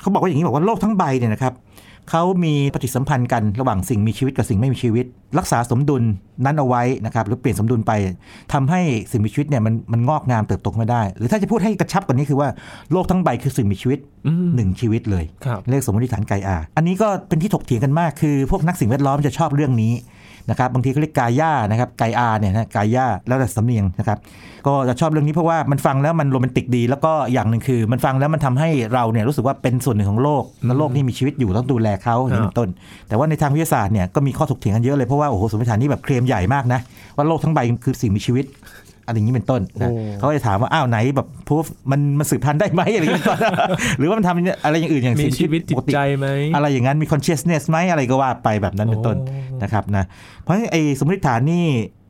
[0.00, 1.52] เขาบอกว่าอย่างนี้บอกว่าโลกทั้งใบเนี่ยนะครับ
[2.10, 5.04] เขามีปฏิสัมพันธ์กันระหว่างสิ่งมีชีวิตกับสิ่งไม่มีชีวิต
[5.38, 6.02] รักษาสมดุล
[6.44, 7.92] นั้นเอาไว้นะครับหรือเปลี่ยนสมดุลไป
[8.52, 12.48] ทำให้สิ่งมีชีวิตเนี่ยมันมันงอกงามเติบโตขึ้นมาได้ หรือถ้าจะพูดให้กระชับกว่านี้คือว่า
[12.92, 19.92] โลกทั้งใบคือสิ่งมีชีวิตอืมหนึ่งชีวิตเลยครับเรียกสมมติฐานไกอาอันนี้ก็เป็นที่ถกเถียงกันมากคือ พวกนักสิ่งแวดล้อมจะชอบเรื่องนี้
[20.50, 24.18] นะครับบางทีเขาเรียกกาย่านะครับไกอาเนี่ยนะกาย่าแล้วแต่สำเนียงนะครับ
[24.66, 32.68] ก็จะชอบเรื่องนี้เพราะว่ามันฟังแล้วมันโรแมนติกดี แล้วก็อย่างหนึ่งคือ มันฟังแล้วมันทำให้เราเนี่ยรู้สึกว่าเป็นส่วนหนึ่งของโลกและโลกนี่มีชีวิตอยู่ต้องดูแลเขาอย่างเป็นต้น
[33.08, 36.80] แต่ว่าในทางวิทยาศาสตร์เนี่ยก็มีข้อถกเถียงกันเยอะเลยเพราะว่าโอ้โหสมมติฐานนี่แบบเคลมใหญ่มากนะ
[37.16, 38.44] ว่าโลกทั้งใบคือสิ่งมีชีวิต
[39.06, 43.38] อะไรอย่างนี้เป็นต้นนะโอ้เขาก็จะถามว่าอ้าวไหนแบบพูฟมันมันสืบพันธุ์ได้ไหมอะไรอย่างนี้เป็นต้น
[43.98, 50.04] หรือว่ามันทำอะไรอย่างอื่นอย่างมีสิ่งชีวิตจิปตกติใจไหมอะไรอย่างนั้นมี consciousness ไหมอะไรก็ว่าไปแบบนั้นเป็นต้นโอ้นะครับนะ
[50.42, 51.66] เพราะฉะนั้นไอ้สมมติฐานนี่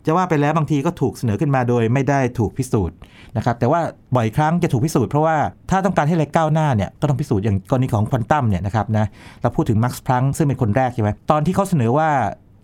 [0.07, 2.97] จะว่าไปแล้วบางทีก็ถูกเสนอขึ้นมาโดยไม่ได้ถูกพิสูจน์
[3.37, 3.81] นะครับแต่ว่า
[4.17, 5.37] บ่อยครั้งจะถูกพิสูจน์เพราะว่า
[5.71, 9.07] ถ้าต้องการให้อะไรก้าวหน้าเนี่ยก็ต้องพิสูจน์อย่างกรณีของควอนตัมเนี่ยนะครับนะ
[9.43, 12.09] เราพูดถึงมาร์คส์พลังซึ่งเป็นคนแรกใช่ไหมตอนที่เขาเสนอว่า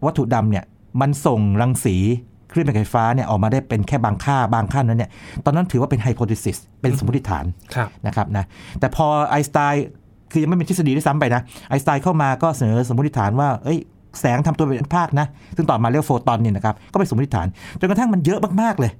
[0.05, 0.64] วัตถุดำเนี่ย
[1.01, 1.97] มันส่งรังสี
[2.53, 5.11] คลื่นแม่เหล็กไฟฟ้าเนี่ยออกมาได้เป็นแค่บางค่าบางค่านั้นเนี่ย
[5.45, 8.45] ตอนนั้นถือว่าเป็นไฮโพ t ท s ซิสเป็นสมมติฐานครับนะครับนะ
[8.81, 9.87] แต่พอไอน์สไตน์
[10.33, 13.79] คือยังไม่เป็นทฤษฎีด้วยซ้ำไปนะไอน์สไตน์เข้ามาก็เสนอสมมติฐานว่าเอ้ย
[14.21, 17.47] แสงทำตัวเป็นภาคนะ ซึ่งต่อมาเรียกโฟตอนเนี่ยนะครับ ก็เป็นสมมติฐาน
[17.81, 18.93] จนกระทั่งมันเยอะมาก ๆ เลย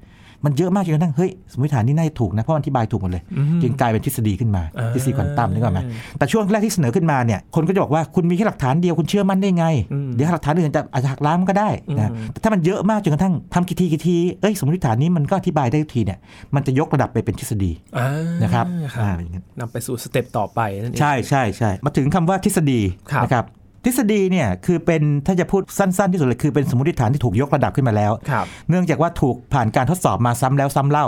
[0.45, 5.81] มันเยอะมากจนกระทั่งเฮ้ยสมมติฐานนี่น่าจะถูกนะเพราะมันอธิบายถูกหมดเลยอืมจึงกลายเป็นทฤษฎีขึ้นมาอ่าทฤษฎีควอนตัมนึกออกไหม
[6.19, 16.19] แต่ช่วงแรกที่เสนอขึ้นมาเนี่ยคนก็จะบอกว่าคุณมีแค่หลักฐานเดียวคุณเชื่อมั่นได้ไงอืมเดี๋ยวหลักฐานอื่นจะอาจจะหักล้างมันก็ได้นะอืมแต่ถ้ามันเยอะมากจนกระทั่งทำกี่ทีกี่ทีเอ้ยสมมติฐานนี้มันก็อธิบายได้ทุกทีเนี่ย
[16.55, 18.09] มันจะยกระดับไปเป็นทฤษฎีอ่า
[18.43, 22.81] นะครับครับอ่าเป็นอย่างนั้นนำไปสู่สเต็ปต่อไปนั่นเองใช่ใช่ใช่มาถึงคำว่าทฤษฎี
[23.13, 23.45] ครับนะครับ
[23.85, 31.07] ทฤษฎีเนี่ยคือเป็นถ้าจะพูดสั้นๆที่สุดเลยคือเป็นสมมติฐานที่ถูกยกระดับขึ้นมาแล้วครับเนื่องจากว่าถูกผ่านการทดสอบมาซ้ำแล้วซ้ำเล่า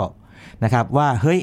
[0.63, 1.39] นะครับว่าเฮ้ย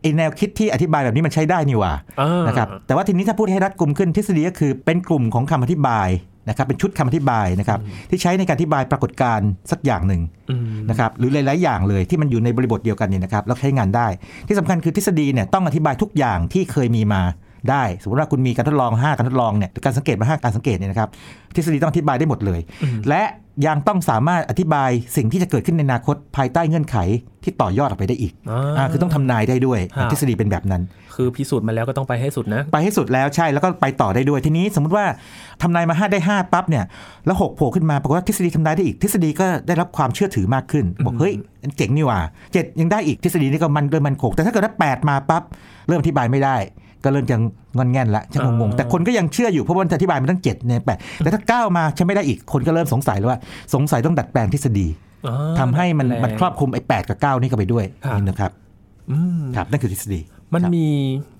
[0.00, 6.08] ไอแนวคิดที่อธิบายแบบนี้มันใช้ได้นี่หว่าอ่านนะครับแต่ว่าทีนี้ถ้าพูดให้รัดกลุ่มขึ้นทฤษฎีก็คือเป็นกลุ่มของคำอธิบาย
[6.48, 7.78] นะครับเป็นชุดคำอธิบายนะครับ
[8.10, 14.06] ที่ใช้ในการอธิบายปรากฏการณ์สักอย่างหนึ่งอืมนะครับหรือหลาย ๆ อย่างเลยที่มันอยู่ในบริบทเดียวกันเนี่ยนะครับแล้วใช้งานได้
[14.48, 17.22] ที่สำคัญคือทฤษฎีเนี่ยต้องอธิบายทุกอย่างที่เคยมีมา
[17.70, 21.08] ได้ สมมติว่าคุณมีการทดลอง 5 การทดลองเนี่ยหรือการสังเกตมา5การสังเกตเนี่ยนะครับ
[21.54, 22.60] ทฤษฎีต้องอธิบายได้หมดเลย
[23.08, 23.22] และ
[23.66, 26.96] ยังต้องสามารถอธิบายสิ่งที่จะเกิดขึ้นในอนาคตภายใต้เงื่อนไข
[27.44, 30.82] ที่ต่อยอดออกไปได้อีกอ่าอ่าคือต้องทำนายได้ด้วยครับทฤษฎีเป็นแบบนั้น
[31.14, 35.04] คือพิสูจน์มาแล้วก็ต้องไปให้สุดนะ ไปให้สุดแล้วใช่แล้วก็ไปต่อได้ด้วย ทีนี้สมมุติว่า
[35.62, 36.84] ทำนายมา 5 ได้ 5 ปั๊บเนี่ย
[37.26, 41.34] แล้ว6โผล่ขึ้นมาปรากฏว่าทฤษฎีทำนายได้อีกทฤษฎีก็ได้รับความเชื่อถือมากขึ้น บอกเฮ้ย
[41.76, 42.20] เจ๋งนี่หว่า
[42.52, 45.42] เจ็ดยังได้อีกทฤษฎีนี้ก็มันเริ่มมันคงแต่ถ้าเกิดว่า8มาปั๊บ
[45.86, 46.56] เริ่มอธิบายไม่ได้
[47.04, 47.36] ก็เริ่มจะ
[47.76, 53.38] งอนแง่นละจะงงอ่าๆแต่คนก็ยังเชื่ออยู่เพราะว่ามันอธิบายมาตั้ง7เนี่ยแปดแต่ถ้าเก้ามาใช้ไม่ได้อีกคนก็เริ่มสงสัยแล้วว่า
[53.74, 54.86] สงสัยต้องดัดแปลงทฤษฎี
[55.26, 58.50] อ่าทำให้มันแรงมันครอบคลุมไอ้แกับเก้านี่เข้าไปด้วยครับนี่นะครับ
[59.10, 60.20] อืมครับนั่นคือทฤษฎี
[60.54, 60.86] มันครับมี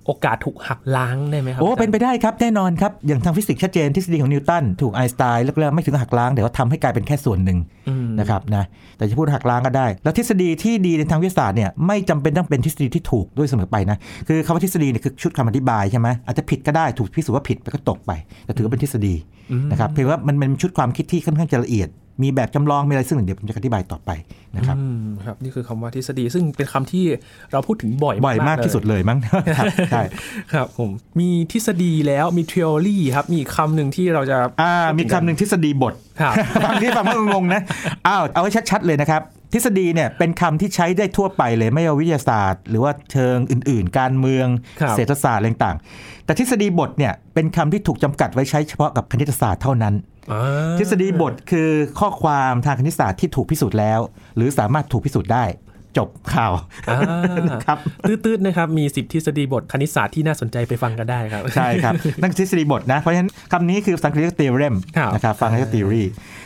[0.07, 8.64] โอกาสถูกหักล้างได้ไหมครัโอ้ เป็นไปได้ครับแน่นอนครับ อย่างทางฟิสิกส์ชัดเจนทฤษฎีของนิวตันถูกไอน์สไตน์แล้วก็ไม่ถึงหักล้างแต่ว่าทำให้กลายเป็นแค่ส่วนหนึ่งอืมนะครับนะ
[8.96, 13.96] แต่จะพูดหักล้างก็ได้ แล้วทฤษฎีที่ดีในทางวิทยาศาสตร์เนี่ยไม่จำเป็นต้องเป็นทฤษฎีที่ถูกด้วยเสมอไปนะ
[14.29, 18.12] คือคำว่าทฤษฎีเนี่ยคือชุดคำอธิบายใช่ไหมอาจจะผิดก็ได้ถูกพิสูจน์ว่าผิดไปก็ตกไป
[18.44, 19.14] แต่ถือว่าเป็นทฤษฎี
[19.51, 21.88] อืมนะครับเพียงว่ามันเป็นชุดความคิดที่ค่อนข้างจะละเอียด
[22.22, 24.11] มีแบบจำลองมีอะไรซึ่งเดี๋ยวผมจะอธิบายต่อไป
[24.57, 27.05] นะครับอืมครับ นี่คือคำว่าทฤษฎีซึ่งเป็นคำที่
[27.53, 29.18] เราพูดถึงบ่อยบ่อยมากๆที่สุดเลยมั้ง
[29.59, 30.03] ครับใช่
[30.53, 37.61] ครับผมมีทฤษฎีแล้วมี theory ครับมีอีกคำหนึ่งที่เราจะอ่ามีคำหนึ่งทฤษฎีบทครับฟังที่ฟังไม่งงๆนะ
[38.07, 39.22] อ้าวเอาให้ชัดๆเลยนะครับ
[39.53, 44.46] ทฤษฎีเนี่ยเป็นคำที่ใช้ได้ทั่วไปเลยไม่ว่าวิทยาศาสตร์ หรือว่าเชิงอื่น ๆ การเมือง
[44.81, 50.12] ครับเศรษฐศาสตร์อะไรต่างๆ แต่ทฤษฎีบทเนี่ยเป็นคำที่ถูกจำกัดไว้ใช้เฉพาะกับคณิตศาสตร์เท่านั้นอ่า
[50.79, 54.01] ทฤษฎีบทคือข้อความทางคณิตศาสตร์ที่ถูกพิสูจน์แล้ว
[54.37, 55.45] หรือสามารถถูกพิสูจน์ได้
[55.99, 56.53] จบข่าว
[56.91, 56.99] อ่า
[57.67, 57.79] ครับ
[58.25, 66.05] ตืดๆนะครับ มีสิบทฤษฎีบทคณิตศาสตร์ที่น่าสนใจไปฟังกันได้ครับ ใช่ครับ นั่นคือทฤษฎีบทนะ เพราะฉะนั้นคำนี้คือภาษาอังกฤษเรียก theorem ครับนะครับฟังเรียก theory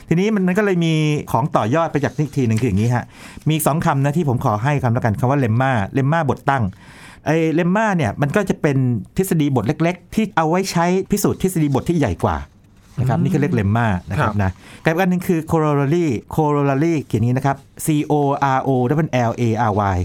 [0.09, 0.95] ทีนี้มันมันก็เลยมี
[1.33, 3.05] ของต่อยอดไปจากอีกทีหนึ่งคืออย่างนี้ฮะ
[3.47, 6.65] มีอีกสองคำนะที่ผมขอให้คำแล้วกันคำว่า lemma lemma บทตั้ง
[7.27, 8.77] ไอ้เลมม่าเนี่ยมันก็จะเป็น
[9.17, 12.37] ทฤษฎีบทเล็ก ๆ ที่เอาไว้ใช้พิสูจน์ทฤษฎีบทที่ใหญ่กว่า
[12.99, 14.51] นะครับนี่คือเรียกเลมม่านะครัครับบนะ
[14.85, 16.07] กับอีกอันหนึ่งคือ corollary
[16.37, 18.15] corollary เขียนอย่างนี้นะครับ c o
[18.57, 19.31] r o l a r
[19.97, 19.99] y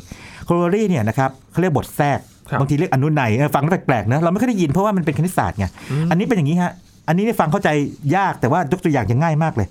[0.48, 5.66] corollary เนี่ยนะครับเขาเรียกบทแทรกครับบางทีเรียกอนุนัยเออฟังแล้วแปลกๆนะเราไม่ค่อยได้ยินเพราะว่ามันเป็นคณิตศาสตร์ไง
[6.10, 6.72] อันนี้เป็นอย่างนี้ฮะ
[7.08, 7.70] อันนี้เนี่ยฟังเข้าใจ
[8.16, 9.68] ยากแต่ว่ายกตัวอย่างจะง่ายมากเลย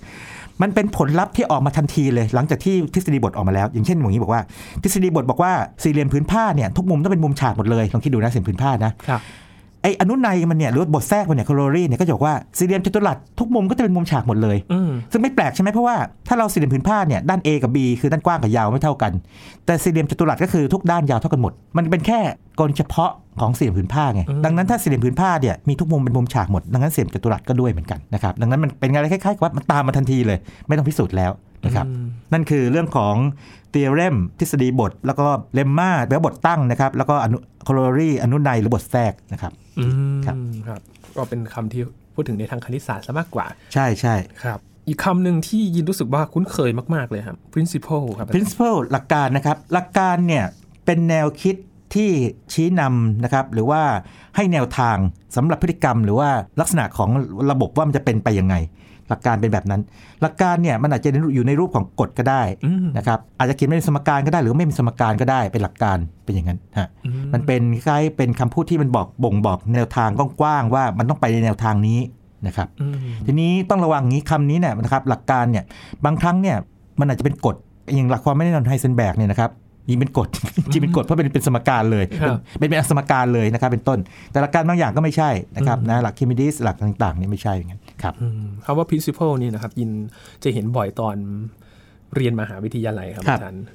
[0.61, 4.41] มันเป็นผลลัพธ์ที่ออกมาทันทีเลย หลังจากที่ทฤษฎีบทออกมาแล้ว อย่างเช่นอย่างนี้บอกว่า
[4.83, 5.51] ทฤษฎีบทบอกว่า
[5.83, 9.21] สี่เหลี่ยมผืนผ้าเนี่ยทุกมุมต้องเป็นมุมฉากหมดเลยลองคิดดูนะสี่เหลี่ยมผืนผ้านะครับ
[9.81, 15.95] ไออนุนัยมันเนี่ยหรือว่าบทแทรกมันเนี่ยคอโลรีเนี่ยก็จะบอกว่าสี่เหลี่ยมจัตุรัสทุกมุมก็จะเป็นมุมฉากหมดเลยอืมซึ่งไม่แปลกใช่ไหมเพราะว่า
[16.27, 19.11] ถ้าเราสี่เหลี่ยมผืนผ้าเนี่ยด้าน A กับ B คือด้านกว้างกับยาวไม่เท่ากัน
[19.65, 22.19] แต่สี่เหลี่ยมจัตุรัสก็คือทุกด้านยาวเท่ากันหมด มันเป็นแค่
[22.57, 31.31] กรณีเฉพาะของสี่เหลี่ยมผืนผ้าไงอืมดังนั้นถ้าสี่เหลี่ยมผืนผ้าเนี่ยมีทุกมุมเป็นมุมฉากหมดดังนั้นสี่เหลี่ยมจัตุรัสก็ด้วยเหมือนกันนะครับดังนั้นมันเป็นอะไรคล้ายๆกับว่ามันตามมาทันทีเลย ไม่ต้องพิสูจน์แล้ว
[31.65, 33.15] นะครับอืมนั่นคือเรื่องของ
[33.73, 39.85] theorem ทฤษฎีบท แล้วก็ lemma แปลว่าบทตั้งนะครับ แล้วก็อนุ corollary อนุนัยหรือบทแทรกนะครับอื
[40.17, 40.81] มครับครับ
[41.15, 41.81] ก็เป็นคำที่
[42.15, 50.45] พูดถึงในทางคณิตศาสตร์ซะมากกว่า ใช่ใช่ครับ อีกคำหนึ่งที่ยินรู้สึกว่าคุ้นเคยมาก ๆ เลยครับ principle ครับ principle หลักการนะครับ หลักการเนี่ย
[50.85, 51.55] เป็นแนวคิด
[51.95, 52.09] ที่
[52.53, 53.81] ชี้นำนะครับ หรือว่า
[54.35, 54.97] ให้แนวทาง
[55.35, 57.09] สำหรับพฤติกรรม หรือว่าลักษณะของ
[57.51, 58.55] ระบบว่ามันจะเป็นไปยังไง
[59.11, 59.81] หลักการเป็นแบบนั้น
[60.21, 71.99] หลักการเนี่ยมันอาจจะอยู่ในรูปของกฎก็ได้อืมนะครับอาจจะเขียนเป็นสมการก็ได้ หรือว่าไม่มีสมการก็ได้เป็นหลักการเป็นอย่างนั้นฮะอืมมันเป็นคล้ายๆเป็นคำพูดที่มันบอกบ่งบอกแนวทางกว้างๆว่ามันต้องไปในแนวทางนี้
[72.47, 75.63] นะครับอืมทีนี้ต้องระวังงี้คำนี้เนี่ยนะครับหลักการเนี่ย
[76.05, 76.57] บางครั้งเนี่ย
[76.99, 77.55] มันอาจจะเป็นกฎ
[77.95, 79.51] อย่างหลักความไม่แน่นอนไฮเซนแบกเนี่ยนะครับ
[79.89, 80.27] ยิงเป็นกฎ
[80.71, 83.99] จริงเป็นกฎเพราะเป็นเป็นสมการเลยครับเป็นเป็นสมการเลยนะครับเป็นต้น
[84.31, 89.91] แต่หลักการบางอย่างก็ไม่ใช่นะครับนะหลักคิมิดิสหลักต่างๆนี่ไม่ใช่อย่างนั้น ครับอืมคำว่า principle นี่นะครับยิน
[90.43, 91.15] จะเห็นบ่อยตอน
[92.15, 93.65] เรียนมหาวิทยาลัยครับครับอาจารย์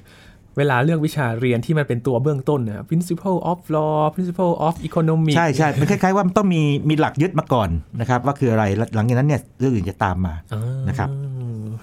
[0.57, 11.09] เวลาเลือกวิชาเรียนที่มันเป็นตัวเบื้องต้นนะครับ principle of law principle of economics ใช่ใช่มันคล้ายๆว่ามันต้องมีมีหลักยึดมาก่อนนะครับ ว่าคืออะไรแล้วหลังจากนั้นเนี่ยเรื่องอื่นจะตามมาอ่านะครับ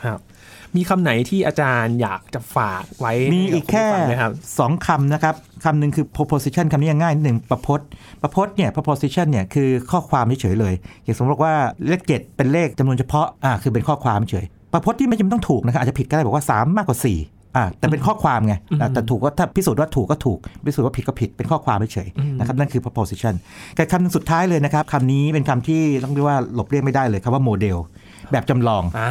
[0.04, 0.20] ครับ
[0.76, 5.34] มีคำไหนที่อาจารย์อยากจะฝากไว้มีอีกแค่ให้บผู้ฟังไหมครับสองคำนะครับ
[5.64, 7.88] คำหนึ่งคือ proposition คำนี้ง่ายนิดหนึ่งประพจน์
[8.22, 11.54] ประพจน์เนี่ย proposition เนี่ยคือข้อความเฉยๆเลย อย่างสมมติว่า
[11.88, 16.98] เลขเจ็ดเป็นเลขจำนวนเฉพาะอ่าคือเป็นข้อความเฉย ประพจน์ที่ไม่จำเป็นต้องถูกนะครับอาจจะผิดก็ได้บอกว่า 3 มากกว่า
[17.56, 23.34] อ่าแต่เป็นข้อความไงอืมแต่ถูกว่าถ้าพิสูจน์ว่าถูกก็ถูก พิสูจน์ว่าผิดก็ผิดเป็นข้อความเฉยอืมๆนะครับนั่นคือ proposition
[23.76, 27.76] แต่คำหนึ่งสุดท้ายเลยนะครับคำนี้เป็นคำที่ต้องเรียกว่าหลบเลี่ยงไม่ได้เลยคำว่าโมเดล
[28.32, 29.10] แบบจำลองอ่า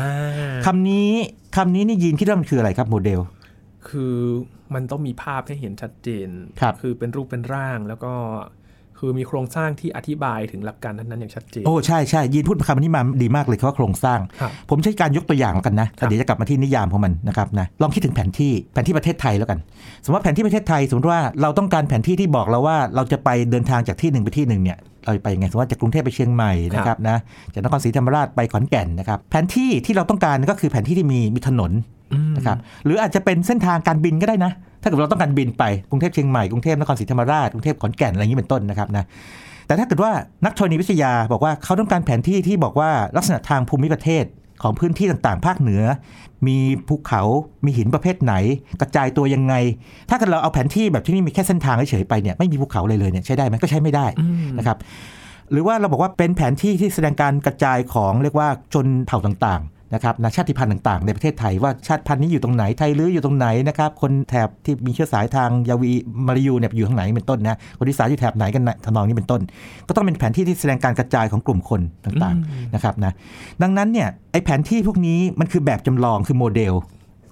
[0.65, 1.09] คำนี้
[1.55, 3.19] คำนี้นี่ยินคิดว่ามันคืออะไรครับโมเดล
[3.89, 4.17] คือ
[4.73, 6.29] มันต้องมีภาพให้เห็นชัดเจน
[6.61, 8.13] ครับคือเป็นรูปเป็นร่างแล้วก็
[9.05, 19.59] คือมีโครงสร้างที่อธิบายถึงหลักการนั้นๆอย่างชัดเจน โอ้ใช่ใช่ยินพูดคำนี้มาดีมากเลยคำว่าโครงสร้างครับผมใช้การยกตัวอย่างแล้วกันนะครับเดี๋ยวจะกลับมาที่นิยามของมันนะครับนะลองคิดถึงแผนที่แผนที่ประเทศไทยแล้วกัน
[20.03, 27.17] สมมติว่าแผนที่ประเทศไทย สมมติว่าเราต้องการแผนที่ที่บอกเราว่าเราจะไปเดินทางจากที่หนึ่งไปที่หนึ่งเนี่ยเราจะไปยังไงสมมติว่าจากกรุงเทพไปเชียงใหม่นะครับนะ
[27.53, 32.02] จากนครศรีธรรมราชไปขอนแก่นนะครับแผนที่ที่เราต้องการก็คือแผนที่ที่มีมีถนนอืม
[32.37, 39.05] นะครับหรืออาจจะเป็นเส้นทางการบินก็ได้นะ ถ้าเกิดเราต้องการบินไปกรุงเทพเชียงใหม่กรุงเทพนครศรีธรรมราชกรุงเทพขอนแก่นอะไรอย่างนี้เป็นต้นนะครับนะ
[39.67, 40.11] แต่ถ้าเกิดว่า
[40.45, 44.25] นักธรณีวิทยาบอกว่าเขาต้องการแผนที่ที่บอกว่าลักษณะทางภูมิประเทศ
[44.63, 45.83] ของพื้นที่ต่างๆ ภาคเหนือ
[46.47, 47.21] มีภูเขา
[47.65, 48.33] มีหินประเภทไหน
[48.81, 49.53] กระจายตัวยังไง
[50.09, 54.77] ถ้าเกิดเราเอาแผนที่แบบที่นี่มีแค่เส้นทางเฉยๆไปเนี่ย ไม่มีภูเขาเลยเลยเนี่ยใช้ได้ไหมก็ใช้ไม่ได้อืมนะครับ
[55.51, 65.91] หรือว่าเราบอกว่าเป็นแผนที่ที่แสดงการกระจายของเรียกว่าชนเผ่าต่างๆ นะครับนะชาติพันธุ์ต่างๆ ในประเทศไทยว่าชาติพันธุ์นี้อยู่ตรงไหนไทยลื้ออยู่ตรงไหนนะครับคนแถบที่มีเชื้อสายทางยาวี
[66.27, 69.41] มาลายูเนี่ยอยู่ทางไหนเป็นต้นนะคนที่สายอยู่แถบไหนกันนะทำนองนี้เป็นต้น
[69.87, 73.13] ก็ต้องเป็นแผนที่ที่แสดงการกระจายของกลุ่มคนต่างๆนะครับนะ
[73.61, 76.73] ดังนั้นเนี่ยไอแผนที่พวกนี้มันคือแบบจำลองคือโมเดล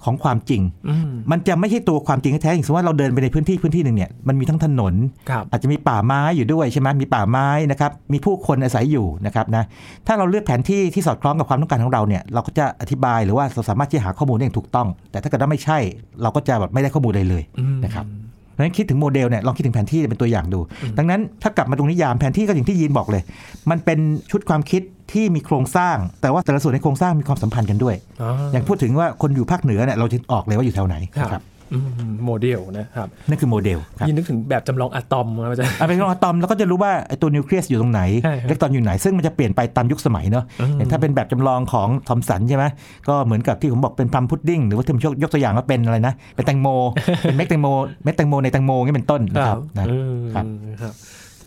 [0.04, 4.94] ของความจริงอืมมันจะไม่ใช่ตัวความจริงแท้ๆอย่างสมมติว่าเราเดินไปในพื้นที่พื้นที่หนึ่งเนี่ยมันมีทั้งถนน
[5.30, 9.64] ครับอาจจะมีป่าไม้อยู่ด้วยใช่ไหมมีป่าไม้นะครับมีผู้คนอาศัยอยู่นะครับนะ
[10.06, 15.78] ถ้าเราเลือกแผนที่ที่สอดคล้องกับความต้องการของเราเนี่ยเราก็จะอธิบายหรือว่าเราสามารถที่จะหาข้อมูลได้อย่างถูกต้อง แต่ถ้าเกิดว่าไม่ใช่
[16.22, 18.06] เราก็จะแบบไม่ได้ข้อมูลเลยเลยอืมนะครับ
[18.52, 20.60] เพราะฉะนั้นคิดถึงโมเดลเนี่ยลองคิดถึงแผนที่เป็นตัวอย่างดู
[20.98, 23.22] ดังนั้นถ้ากลับมาตรงนิยามแผนที่ก็อย่างที่ยินบอกเลย
[23.70, 23.98] มันเป็น
[24.30, 31.42] ชุดความคิด ที่มีโครงสร้าง แต่ว่าแต่ละส่วนในโครงสร้างมีความสัมพันธ์กันด้วยอ๋ออย่างพูดถึงว่าคนอยู่ภาคเหนือเนี่ยเราจะออกเลยว่าอยู่แถวไหนครับนะครับ
[31.74, 42.64] อืมโมเดลนะครับนั่นคือโมเดลครับยินนึกถึงแบบจำลองอะตอมครับอาจารย์เอาไปลองอะตอมแล้วก็จะรู้ว่าไอ้ตัวนิวเคลียสอยู่ตรงไหนใช่ครับอิเล็กตรอนอยู่ไหนซึ่งมันจะเปลี่ยนไปตามยุคสมัยเนอะอืมอย่างถ้าเป็นแบบจำลองของทอมสันใช่ไหม
[43.08, 46.68] ก็เหมือนกับที่ผมบอกเป็น plum pudding หรือว่าที่ผมยกยกตัวอย่างว่าเป็นอะไรนะ เป็นแตงโม
[47.22, 47.68] เป็นเม็ดแตงโม
[48.04, 50.44] เม็ดแตงโมในแตงโมนี่เป็นต้นนะครับนะอืมครับ
[50.82, 50.94] ครับ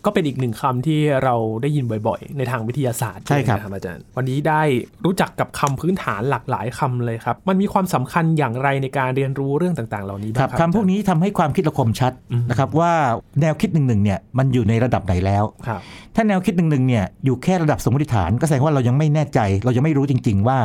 [0.06, 4.62] ก็เป็นอีกหนึ่งคำที่เราได้ยินบ่อยๆ ในทางวิทยาศาสตร์ใช่ครับไหมอาจารย์ วันนี้ได้
[5.04, 12.92] รู้จักกับคำพื้นฐานหลากหลายคำเลยครับ มันมีความสำคัญอย่างไรในการเรียนรู้เรื่องต่างๆ เหล่านี้คบ้ารับงครับคำพวกนี้ทำให้ความคิดเราคมชัดอืมนะครับว่า
[13.40, 15.80] แนวคิดหนึ่งๆเนี่ยมันอยู่ในระดับไหนแล้วครับ
[16.14, 20.58] ถ้าแนวคิดหนึ่งๆเนี่ยอยู่แค่ระดับสมมติฐาน ก็แสดงว่าเรายังไม่แน่ใจ เรายังไม่รู้จริง ๆ ว่า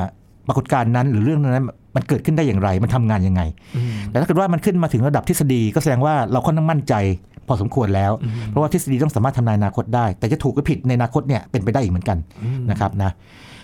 [0.48, 3.42] ปรากฏการณ์นั้นหรือเรื่องนั้นมันเกิดขึ้นได้อย่างไร มันทำงานยังไง
[3.76, 6.94] อืมแต่ถ้าเกิดว่ามันขึ้นมาถึงระดับทฤษฎีก็แสดงว่าเราค่อนข้างมั่นใจ
[7.31, 13.12] พ อสมควรแล้วอืมเพราะว่าทฤษฎีต้องสามารถทำนายอนาคตได้ แต่จะถูกหรือผิดในอนาคตเนี่ยเป็นไปได้อีกเหมือนกันอืมนะครับนะ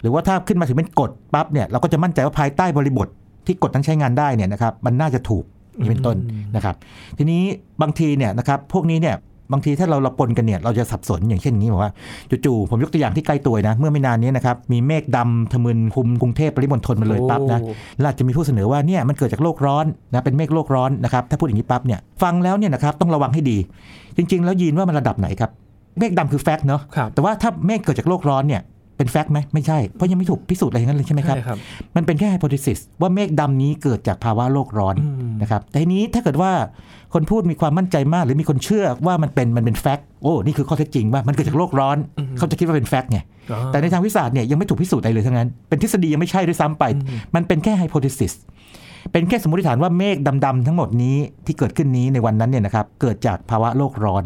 [0.02, 3.08] หรือว่าถ้าขึ้นมาถึงเป็นกฎปั๊บเนี่ยเราก็จะมั่นใจว่าภายใต้บริบท
[3.46, 5.44] ที่กฎนั้นใช้งานได้เนี่ยนะครับมันน่าจะถูก
[5.80, 6.18] นี่เป็นต้น
[6.56, 6.76] นะครับ
[7.18, 7.44] ทีนี้
[7.82, 9.16] บางทีเนี่ยนะครับพวกนี้เนี่ย
[9.52, 11.92] บางทีถ้าเราเราปนกันเนี่ยเราจะสับสนอย่างเช่นนี้บอกว่า
[12.46, 23.58] จู่ๆผมยกตัวอย่างที่ใกล้ตัวนะ เมื่อไม่นานนี้นะครับมีเมฆดำทะมึนคลุมกรุงเทพปริมณฑลมาเลยปั๊บนะโอ้แล้วอาจจะมีผู้เสนอว่าเนี่ยมันเกิดจากโลกร้อนนะเป็นเมฆโลกร้อนนะครับถ้าพูดอย่างนี้ปั๊บเนี่ยฟังแล้วเนี่ยนะครับต้องระวังให้ดี
[24.18, 25.50] จริง ๆ แล้วยีนว่ามันระดับไหนครับ
[26.00, 28.62] เมฆดำคือแฟกต์เนาะครับแต่ว่าถ้าเมฆเกิดจากโลกร้อนเนี่ย
[28.98, 31.58] เป็น fact ไหมไม่ใช่ เพราะยังไม่ถูกพิสูจน์อะไรอย่างนั้นเลยใช่ไหมครับใช่ครับ
[31.96, 36.52] มันเป็นแค่ hypothesis ว่าเมฆดำนี้เกิดจากภาวะโลกร้อนอืมนะครับแต่ทีนี้ถ้าเกิดว่า
[37.14, 43.20] คนพูดมีความมั่นใจมาก หรือมีคนเชื่อว่ามันเป็นมันเป็น fact โอ้นี่คือข้อเท็จจริงว่ามันเกิดจากโลกร้อนอืมเขาจะคิดว่าเป็น fact ไง
[43.52, 48.34] อ๋อแต่ในทางวิทยาศาสตร์เนี่ยยังไม่ถูกพิสูจน์อะไรเลยทั้งนั้น เป็นทฤษฎียังไม่ใช่ด้วยซ้ำไปอืมมันเป็นแค่ hypothesis
[49.12, 54.24] เป็นแค่สมมติฐานว่าเมฆดำๆทั้งหมดนี้ที่เกิดขึ้นนี้ในวันนั้นเนี่ยนะครับเกิดจากภาวะโลกร้อน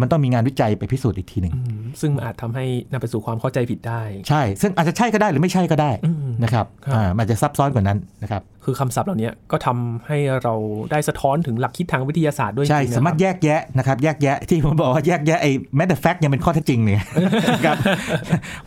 [0.00, 10.54] มันต้องมีงานวิจัยไปพิสูจน์อีกทีหนึ่งอืมซึ่งมันอาจทำให้นำไปสู่ความเข้าใจผิดได้ ใช่ ซึ่งอาจจะใช่ก็ได้หรือไม่ใช่ก็ได้อืมนะครับครับอ่ามันจะซับซ้อนกว่านั้นนะครับคือคำศัพท์เหล่านี้ก็ทำให้เรา
[10.90, 17.04] ได้สะท้อนถึงหลักคิดทางวิทยาศาสตร์ด้วยใช่จงๆนะสามารถคบแยกแยะนะครับแยกแยะที่ผมบอกว่าแยกแยะไอ้แม้แต่แฟกต์ยังเป็นข้อเท็จจริงเนี่ย
[17.54, 17.76] นะครับ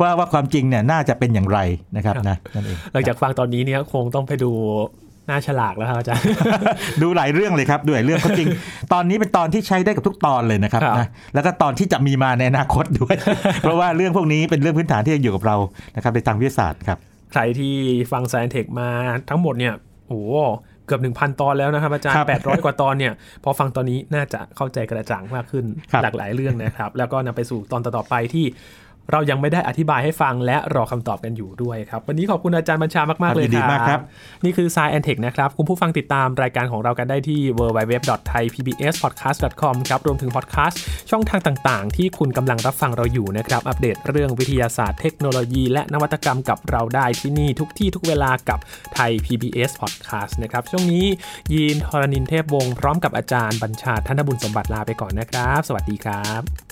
[0.02, 1.60] ว่าว่าความจริงเนี่ยน่าจะเป็นอย่างไร
[1.98, 6.24] นะครับนะนั่นเองหลังจากฟังตอนนี้เนี่ยคงต้องไปดูห น้าฉลากแล้วครับอาจารย์
[7.02, 8.50] ดูหลายเรื่องเลยครับดูหลายเรื่องเขาจริง
[8.94, 13.16] ตอนนี้เป็นตอนที่ใช้ได้กับทุกตอนเลยนะครับครับนะแล้วก็ตอนที่จะมีมาในอนาคตด้วย
[13.62, 15.58] เพราะว่าเรื่องพวกนี้เป็นเรื่องพื้นฐานที่ยังอยู่กับเรา
[15.96, 16.98] นะครับในทางวิทยาศาสตร์ครับ
[17.32, 17.74] ใครที่
[18.12, 18.90] ฟัง Science Tech มา
[19.30, 19.74] ทั้งหมดเนี่ย
[20.08, 20.38] โอ้โห
[20.86, 23.14] เกือบ1,000 ตอนแล้วนะครับอาจารครัย์บ800 กว่าตอนเนี่ย
[23.44, 28.46] พอฟังตอนนี้น่าจะเข้าใจกระจ่างมากขึ้นครับหลากหลายเรื่องนะครับ แล้วก็นำไปสู่ตอนต่อๆไปที่
[29.12, 34.00] เรายังไม่ได้อธิบายให้ฟังและรอคำตอบกันอยู่ด้วยครับ วันนี้ขอบคุณอาจารย์บัญชามาก ๆ เลยยินดีมากครับ
[34.44, 40.80] นี่คือ Science and Tech นะครับ คุณผู้ฟังติดตามรายการของเรากันได้ที่ www.thaipbspodcast.com ครับรวมถึงพอดแคสต์
[41.12, 48.60] ช่องทางต่าง ๆ ที่คุณกำลังรับฟังเราอยู่นะครับ อัปเดตเรื่องวิทยาศาสตร์เทคโนโลยี และนวัตกรรมกับเราได้ที่นี่ทุกที่ทุกเวลากับ
[48.94, 51.06] ไทย PBS Podcast นะครับช่วงนี้
[51.54, 56.69] ยีนทรณินเทพวงศ์พร้อมกับอาจารย์บัญชาธนบุญสมบัติลาไปก่อนนะครับ สวัสดีครับ